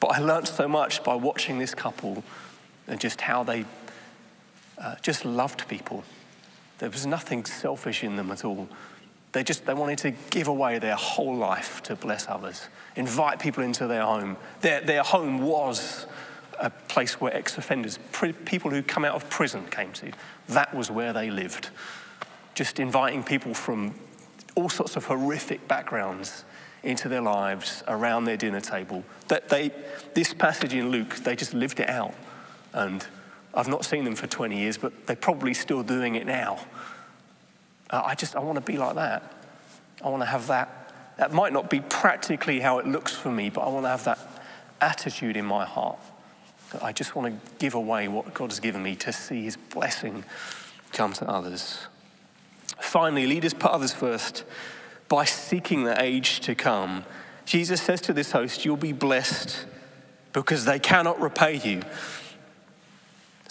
But 0.00 0.08
I 0.08 0.18
learned 0.18 0.48
so 0.48 0.66
much 0.66 1.04
by 1.04 1.14
watching 1.14 1.58
this 1.58 1.74
couple 1.74 2.24
and 2.88 3.00
just 3.00 3.20
how 3.20 3.44
they 3.44 3.64
uh, 4.78 4.96
just 5.02 5.24
loved 5.24 5.66
people. 5.68 6.04
There 6.78 6.90
was 6.90 7.06
nothing 7.06 7.44
selfish 7.44 8.04
in 8.04 8.16
them 8.16 8.30
at 8.30 8.44
all. 8.44 8.68
They 9.32 9.42
just 9.42 9.66
they 9.66 9.74
wanted 9.74 9.98
to 9.98 10.12
give 10.30 10.48
away 10.48 10.78
their 10.78 10.94
whole 10.94 11.36
life 11.36 11.82
to 11.84 11.96
bless 11.96 12.28
others, 12.28 12.68
invite 12.94 13.38
people 13.38 13.62
into 13.62 13.86
their 13.86 14.02
home. 14.02 14.36
Their, 14.60 14.80
their 14.80 15.02
home 15.02 15.42
was 15.42 16.06
a 16.58 16.70
place 16.70 17.20
where 17.20 17.34
ex-offenders, 17.34 17.98
people 18.46 18.70
who 18.70 18.82
come 18.82 19.04
out 19.04 19.14
of 19.14 19.28
prison 19.28 19.66
came 19.66 19.92
to. 19.92 20.10
That 20.48 20.74
was 20.74 20.90
where 20.90 21.12
they 21.12 21.30
lived. 21.30 21.68
Just 22.54 22.80
inviting 22.80 23.22
people 23.22 23.52
from 23.52 23.94
all 24.54 24.70
sorts 24.70 24.96
of 24.96 25.04
horrific 25.04 25.68
backgrounds 25.68 26.44
into 26.82 27.08
their 27.08 27.20
lives 27.20 27.82
around 27.88 28.24
their 28.24 28.36
dinner 28.36 28.60
table. 28.60 29.04
That 29.28 29.48
they, 29.48 29.70
this 30.14 30.32
passage 30.32 30.72
in 30.72 30.90
Luke, 30.90 31.16
they 31.16 31.36
just 31.36 31.52
lived 31.52 31.80
it 31.80 31.90
out. 31.90 32.14
And 32.72 33.06
I've 33.56 33.68
not 33.68 33.84
seen 33.84 34.04
them 34.04 34.14
for 34.14 34.26
20 34.26 34.58
years, 34.58 34.76
but 34.76 35.06
they're 35.06 35.16
probably 35.16 35.54
still 35.54 35.82
doing 35.82 36.14
it 36.14 36.26
now. 36.26 36.60
Uh, 37.88 38.02
I 38.04 38.14
just, 38.14 38.36
I 38.36 38.40
want 38.40 38.56
to 38.56 38.60
be 38.60 38.76
like 38.76 38.96
that. 38.96 39.32
I 40.04 40.10
want 40.10 40.22
to 40.22 40.26
have 40.26 40.46
that. 40.48 40.92
That 41.16 41.32
might 41.32 41.52
not 41.52 41.70
be 41.70 41.80
practically 41.80 42.60
how 42.60 42.78
it 42.78 42.86
looks 42.86 43.12
for 43.12 43.30
me, 43.30 43.48
but 43.48 43.62
I 43.62 43.68
want 43.68 43.86
to 43.86 43.88
have 43.90 44.04
that 44.04 44.18
attitude 44.80 45.36
in 45.36 45.46
my 45.46 45.64
heart. 45.64 45.98
I 46.82 46.92
just 46.92 47.16
want 47.16 47.32
to 47.32 47.50
give 47.58 47.74
away 47.74 48.08
what 48.08 48.34
God 48.34 48.50
has 48.50 48.60
given 48.60 48.82
me 48.82 48.94
to 48.96 49.12
see 49.12 49.44
his 49.44 49.56
blessing 49.56 50.24
come 50.92 51.14
to 51.14 51.28
others. 51.28 51.86
Finally, 52.78 53.26
leaders 53.26 53.54
put 53.54 53.70
others 53.70 53.94
first 53.94 54.44
by 55.08 55.24
seeking 55.24 55.84
the 55.84 56.00
age 56.02 56.40
to 56.40 56.54
come. 56.54 57.04
Jesus 57.46 57.80
says 57.80 58.00
to 58.02 58.12
this 58.12 58.32
host, 58.32 58.64
You'll 58.64 58.76
be 58.76 58.92
blessed 58.92 59.64
because 60.32 60.64
they 60.66 60.78
cannot 60.78 61.20
repay 61.20 61.56
you. 61.56 61.82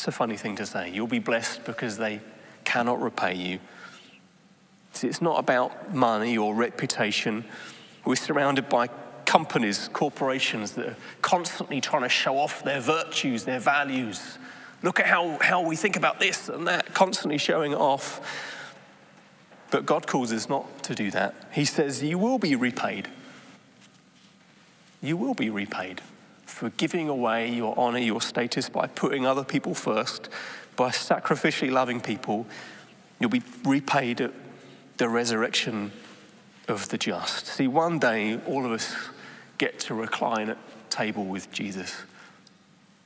It's 0.05 0.15
a 0.15 0.19
funny 0.19 0.37
thing 0.37 0.55
to 0.57 0.67
say. 0.67 0.91
You'll 0.91 1.07
be 1.07 1.17
blessed 1.17 1.65
because 1.65 1.97
they 1.97 2.19
cannot 2.63 3.01
repay 3.01 3.33
you. 3.33 3.57
It's 5.01 5.19
not 5.19 5.39
about 5.39 5.95
money 5.95 6.37
or 6.37 6.53
reputation. 6.53 7.43
We're 8.05 8.15
surrounded 8.15 8.69
by 8.69 8.89
companies, 9.25 9.89
corporations 9.93 10.73
that 10.73 10.89
are 10.89 10.95
constantly 11.23 11.81
trying 11.81 12.03
to 12.03 12.09
show 12.09 12.37
off 12.37 12.63
their 12.63 12.81
virtues, 12.81 13.45
their 13.45 13.59
values. 13.59 14.37
Look 14.83 14.99
at 14.99 15.07
how, 15.07 15.39
how 15.41 15.61
we 15.61 15.75
think 15.75 15.95
about 15.95 16.19
this 16.19 16.49
and 16.49 16.67
that, 16.67 16.93
constantly 16.93 17.39
showing 17.39 17.73
off. 17.73 18.21
But 19.71 19.87
God 19.87 20.05
calls 20.05 20.31
us 20.31 20.47
not 20.47 20.83
to 20.83 20.93
do 20.93 21.09
that. 21.09 21.33
He 21.51 21.65
says, 21.65 22.03
You 22.03 22.19
will 22.19 22.37
be 22.37 22.55
repaid. 22.55 23.07
You 25.01 25.17
will 25.17 25.33
be 25.33 25.49
repaid 25.49 26.03
for 26.55 26.69
giving 26.69 27.09
away 27.09 27.51
your 27.51 27.77
honor, 27.77 27.99
your 27.99 28.21
status 28.21 28.69
by 28.69 28.87
putting 28.87 29.25
other 29.25 29.43
people 29.43 29.73
first, 29.73 30.29
by 30.77 30.87
sacrificially 30.87 31.69
loving 31.69 31.99
people. 31.99 32.47
You'll 33.19 33.29
be 33.29 33.43
repaid 33.65 34.21
at 34.21 34.31
the 34.95 35.09
resurrection 35.09 35.91
of 36.69 36.87
the 36.87 36.97
just. 36.97 37.47
See, 37.47 37.67
one 37.67 37.99
day, 37.99 38.39
all 38.47 38.65
of 38.65 38.71
us 38.71 38.95
get 39.57 39.79
to 39.81 39.93
recline 39.95 40.49
at 40.49 40.57
table 40.89 41.25
with 41.25 41.51
Jesus. 41.51 41.93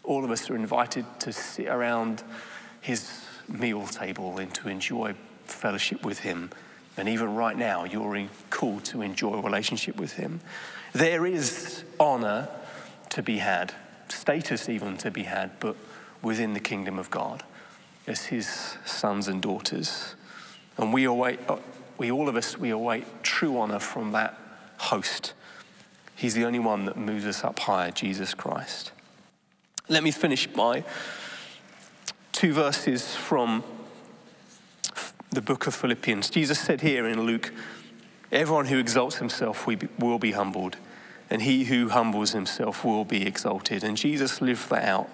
All 0.03 0.23
of 0.23 0.29
us 0.29 0.47
are 0.51 0.55
invited 0.55 1.07
to 1.21 1.33
sit 1.33 1.69
around 1.69 2.21
his 2.81 3.25
meal 3.47 3.87
table 3.87 4.37
and 4.37 4.53
to 4.53 4.69
enjoy 4.69 5.15
fellowship 5.45 6.05
with 6.05 6.19
him. 6.19 6.51
And 6.97 7.09
even 7.09 7.33
right 7.33 7.57
now, 7.57 7.83
you're 7.83 8.27
called 8.51 8.85
to 8.85 9.01
enjoy 9.01 9.41
relationship 9.41 9.95
with 9.95 10.13
him. 10.13 10.39
There 10.93 11.25
is 11.25 11.83
honor 11.99 12.47
to 13.09 13.23
be 13.23 13.37
had, 13.39 13.73
status 14.07 14.69
even 14.69 14.97
to 14.97 15.11
be 15.11 15.23
had, 15.23 15.59
but 15.59 15.75
within 16.21 16.53
the 16.53 16.59
kingdom 16.59 16.99
of 16.99 17.09
God 17.09 17.43
as 18.07 18.25
his 18.25 18.77
sons 18.85 19.27
and 19.27 19.41
daughters. 19.41 20.15
And 20.77 20.93
we 20.93 21.03
await, 21.03 21.39
uh, 21.47 21.57
we 21.97 22.11
all 22.11 22.29
of 22.29 22.35
us, 22.35 22.57
we 22.57 22.69
await 22.69 23.05
true 23.23 23.57
honor 23.59 23.79
from 23.79 24.11
that 24.13 24.37
host 24.77 25.33
He's 26.19 26.33
the 26.33 26.43
only 26.43 26.59
one 26.59 26.83
that 26.83 26.97
moves 26.97 27.25
us 27.25 27.45
up 27.45 27.59
higher, 27.59 27.91
Jesus 27.91 28.33
Christ. 28.33 28.91
Let 29.87 30.03
me 30.03 30.11
finish 30.11 30.47
by 30.47 30.83
two 32.33 32.51
verses 32.51 33.15
from 33.15 33.63
the 35.31 35.41
book 35.41 35.65
of 35.65 35.73
Philippians. 35.73 36.29
Jesus 36.29 36.59
said 36.59 36.81
here 36.81 37.07
in 37.07 37.21
Luke, 37.21 37.53
Everyone 38.33 38.65
who 38.65 38.79
exalts 38.79 39.15
himself 39.15 39.65
will 39.65 40.19
be 40.19 40.33
humbled, 40.33 40.75
and 41.29 41.41
he 41.41 41.65
who 41.65 41.89
humbles 41.89 42.31
himself 42.31 42.83
will 42.83 43.05
be 43.05 43.25
exalted. 43.25 43.83
And 43.83 43.95
Jesus 43.95 44.41
lived 44.41 44.69
that 44.69 44.85
out. 44.85 45.09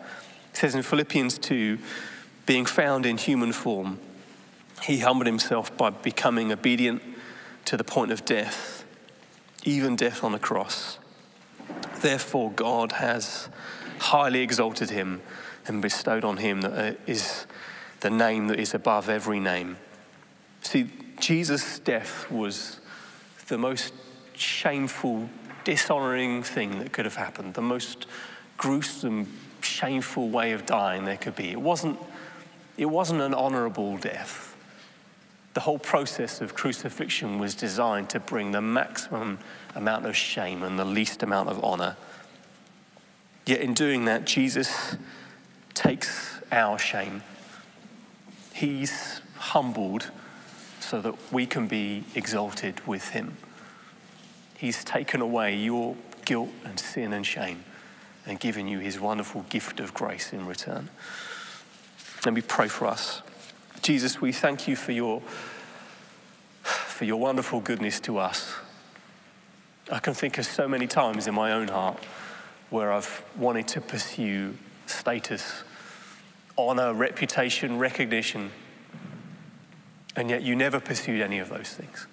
It 0.52 0.58
says 0.58 0.76
in 0.76 0.84
Philippians 0.84 1.38
2, 1.40 1.78
being 2.46 2.66
found 2.66 3.06
in 3.06 3.18
human 3.18 3.52
form, 3.52 4.00
he 4.82 5.00
humbled 5.00 5.28
himself 5.28 5.76
by 5.76 5.90
becoming 5.90 6.52
obedient 6.52 7.02
to 7.66 7.76
the 7.78 7.84
point 7.84 8.12
of 8.12 8.24
death 8.24 8.86
even 9.66 9.96
death 9.96 10.24
on 10.24 10.34
a 10.34 10.40
cross. 10.40 11.00
Therefore, 12.02 12.52
God 12.52 12.94
has 12.94 13.50
highly 14.00 14.42
exalted 14.42 14.92
him 14.92 15.22
and 15.68 15.82
bestowed 15.82 16.24
on 16.24 16.38
him 16.38 16.62
that 16.62 16.98
uh, 17.10 17.16
the 18.02 18.10
name 18.10 18.48
that 18.48 18.60
is 18.60 18.76
above 18.76 19.10
every 19.10 19.40
name. 19.40 19.78
See, 20.62 20.90
Jesus' 21.20 21.80
death 21.80 22.30
was 22.30 22.80
the 23.48 23.58
most 23.58 23.94
shameful, 24.34 25.30
dishonoring 25.66 26.44
thing 26.44 26.80
that 26.80 26.94
could 26.94 27.04
have 27.04 27.16
happened, 27.16 27.56
the 27.56 27.62
most 27.62 28.06
gruesome, 28.58 29.28
shameful 29.60 30.30
way 30.30 30.54
of 30.54 30.66
dying 30.66 31.04
there 31.04 31.18
could 31.18 31.36
be. 31.36 31.52
It 31.52 31.60
wasn't, 31.60 32.00
it 32.78 32.86
wasn't 32.86 33.22
an 33.22 33.34
honorable 33.34 33.98
death. 33.98 34.56
The 35.54 35.62
whole 35.62 35.80
process 35.80 36.40
of 36.40 36.54
crucifixion 36.54 37.40
was 37.40 37.56
designed 37.56 38.10
to 38.12 38.20
bring 38.20 38.52
the 38.52 38.62
maximum 38.62 39.40
amount 39.74 40.06
of 40.06 40.16
shame 40.16 40.64
and 40.64 40.80
the 40.80 40.86
least 40.86 41.24
amount 41.24 41.50
of 41.50 41.64
honor. 41.64 41.98
Yet 43.46 43.62
in 43.62 43.74
doing 43.74 44.06
that, 44.06 44.26
Jesus 44.26 44.96
takes 45.74 46.40
our 46.52 46.80
shame. 46.80 47.24
He's 48.54 49.22
humbled 49.38 50.12
so 50.80 51.02
that 51.02 51.16
we 51.32 51.46
can 51.46 51.68
be 51.68 52.04
exalted 52.16 52.86
with 52.88 53.10
him. 53.10 53.38
He's 54.58 54.84
taken 54.84 55.22
away 55.22 55.56
your 55.56 55.96
guilt 56.24 56.50
and 56.64 56.80
sin 56.80 57.14
and 57.14 57.26
shame 57.26 57.64
and 58.26 58.40
given 58.40 58.68
you 58.68 58.80
his 58.80 59.00
wonderful 59.00 59.46
gift 59.50 59.80
of 59.80 59.94
grace 59.94 60.34
in 60.34 60.46
return. 60.46 60.90
Let 62.26 62.34
me 62.34 62.42
pray 62.42 62.68
for 62.68 62.88
us. 62.88 63.22
Jesus, 63.82 64.20
we 64.20 64.32
thank 64.32 64.68
you 64.68 64.76
for 64.76 64.92
your, 64.92 65.22
for 66.64 67.06
your 67.06 67.18
wonderful 67.18 67.60
goodness 67.60 68.00
to 68.02 68.18
us. 68.18 68.56
I 69.92 70.00
can 70.00 70.16
think 70.16 70.40
of 70.40 70.46
so 70.46 70.68
many 70.68 70.88
times 70.88 71.28
in 71.28 71.36
my 71.36 71.52
own 71.52 71.68
heart 71.68 72.00
where 72.72 72.92
I've 72.92 73.24
wanted 73.38 73.68
to 73.70 73.82
pursue 73.82 74.56
status, 74.88 75.64
honor, 76.58 76.94
reputation, 76.94 77.78
recognition, 77.78 78.52
and 80.16 80.30
yet 80.30 80.42
you 80.42 80.56
never 80.56 80.80
pursued 80.80 81.22
any 81.22 81.38
of 81.38 81.50
those 81.50 81.70
things. 81.70 82.08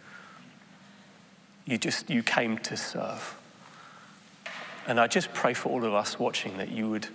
You 1.64 1.78
just, 1.78 2.10
you 2.10 2.22
came 2.22 2.58
to 2.58 2.76
serve. 2.76 3.36
And 4.86 4.98
I 4.98 5.06
just 5.06 5.32
pray 5.32 5.54
for 5.54 5.68
all 5.68 5.84
of 5.84 5.94
us 5.94 6.18
watching 6.18 6.56
that 6.58 6.70
you 6.70 6.90
would, 6.90 7.06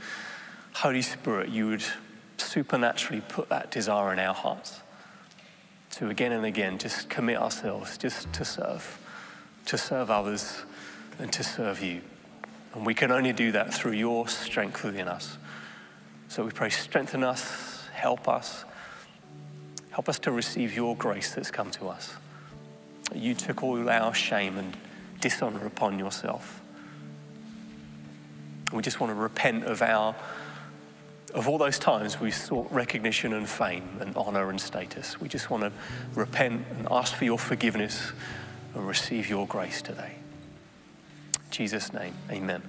Holy 0.74 1.02
Spirit, 1.02 1.50
you 1.50 1.68
would 1.68 1.84
supernaturally 2.38 3.22
put 3.28 3.50
that 3.50 3.72
desire 3.72 4.14
in 4.14 4.20
our 4.20 4.34
hearts 4.34 4.82
to 5.92 6.10
again 6.10 6.32
and 6.32 6.46
again 6.46 6.78
just 6.78 7.10
commit 7.10 7.38
ourselves 7.38 7.98
just 7.98 8.32
to 8.34 8.46
serve, 8.46 9.00
to 9.66 9.78
serve 9.78 10.12
others 10.12 10.64
and 11.20 11.32
to 11.34 11.44
serve 11.44 11.82
you. 11.82 12.02
And 12.74 12.86
we 12.86 12.94
can 12.94 13.12
only 13.12 13.34
do 13.34 13.52
that 13.54 13.74
through 13.74 13.94
your 13.94 14.28
strength 14.28 14.84
within 14.84 15.08
us. 15.08 15.38
So 16.28 16.44
we 16.44 16.52
pray, 16.52 16.70
strengthen 16.70 17.24
us, 17.24 17.88
help 17.94 18.28
us, 18.28 18.64
help 19.90 20.08
us 20.08 20.20
to 20.20 20.32
receive 20.32 20.76
your 20.76 20.96
grace 20.96 21.34
that's 21.34 21.52
come 21.52 21.72
to 21.72 21.88
us. 21.88 22.16
You 23.16 23.34
took 23.34 23.64
all 23.64 23.90
our 23.90 24.14
shame 24.14 24.58
and 24.58 24.76
dishonor 25.22 25.66
upon 25.66 26.00
yourself. 26.00 26.62
We 28.74 28.82
just 28.82 29.00
want 29.00 29.12
to 29.12 29.16
repent 29.16 29.64
of 29.64 29.82
our 29.82 30.16
of 31.34 31.48
all 31.48 31.58
those 31.58 31.78
times 31.78 32.20
we 32.20 32.32
sought 32.32 32.72
recognition 32.72 33.34
and 33.34 33.48
fame 33.48 33.98
and 34.00 34.16
honor 34.16 34.50
and 34.50 34.60
status. 34.60 35.20
We 35.20 35.28
just 35.28 35.50
want 35.50 35.64
to 35.64 35.72
repent 36.16 36.66
and 36.72 36.88
ask 36.90 37.14
for 37.14 37.26
your 37.26 37.38
forgiveness 37.38 38.12
and 38.74 38.88
receive 38.88 39.30
your 39.30 39.46
grace 39.46 39.82
today. 39.82 40.16
In 41.34 41.52
Jesus' 41.52 41.94
name, 41.94 42.14
amen. 42.32 42.64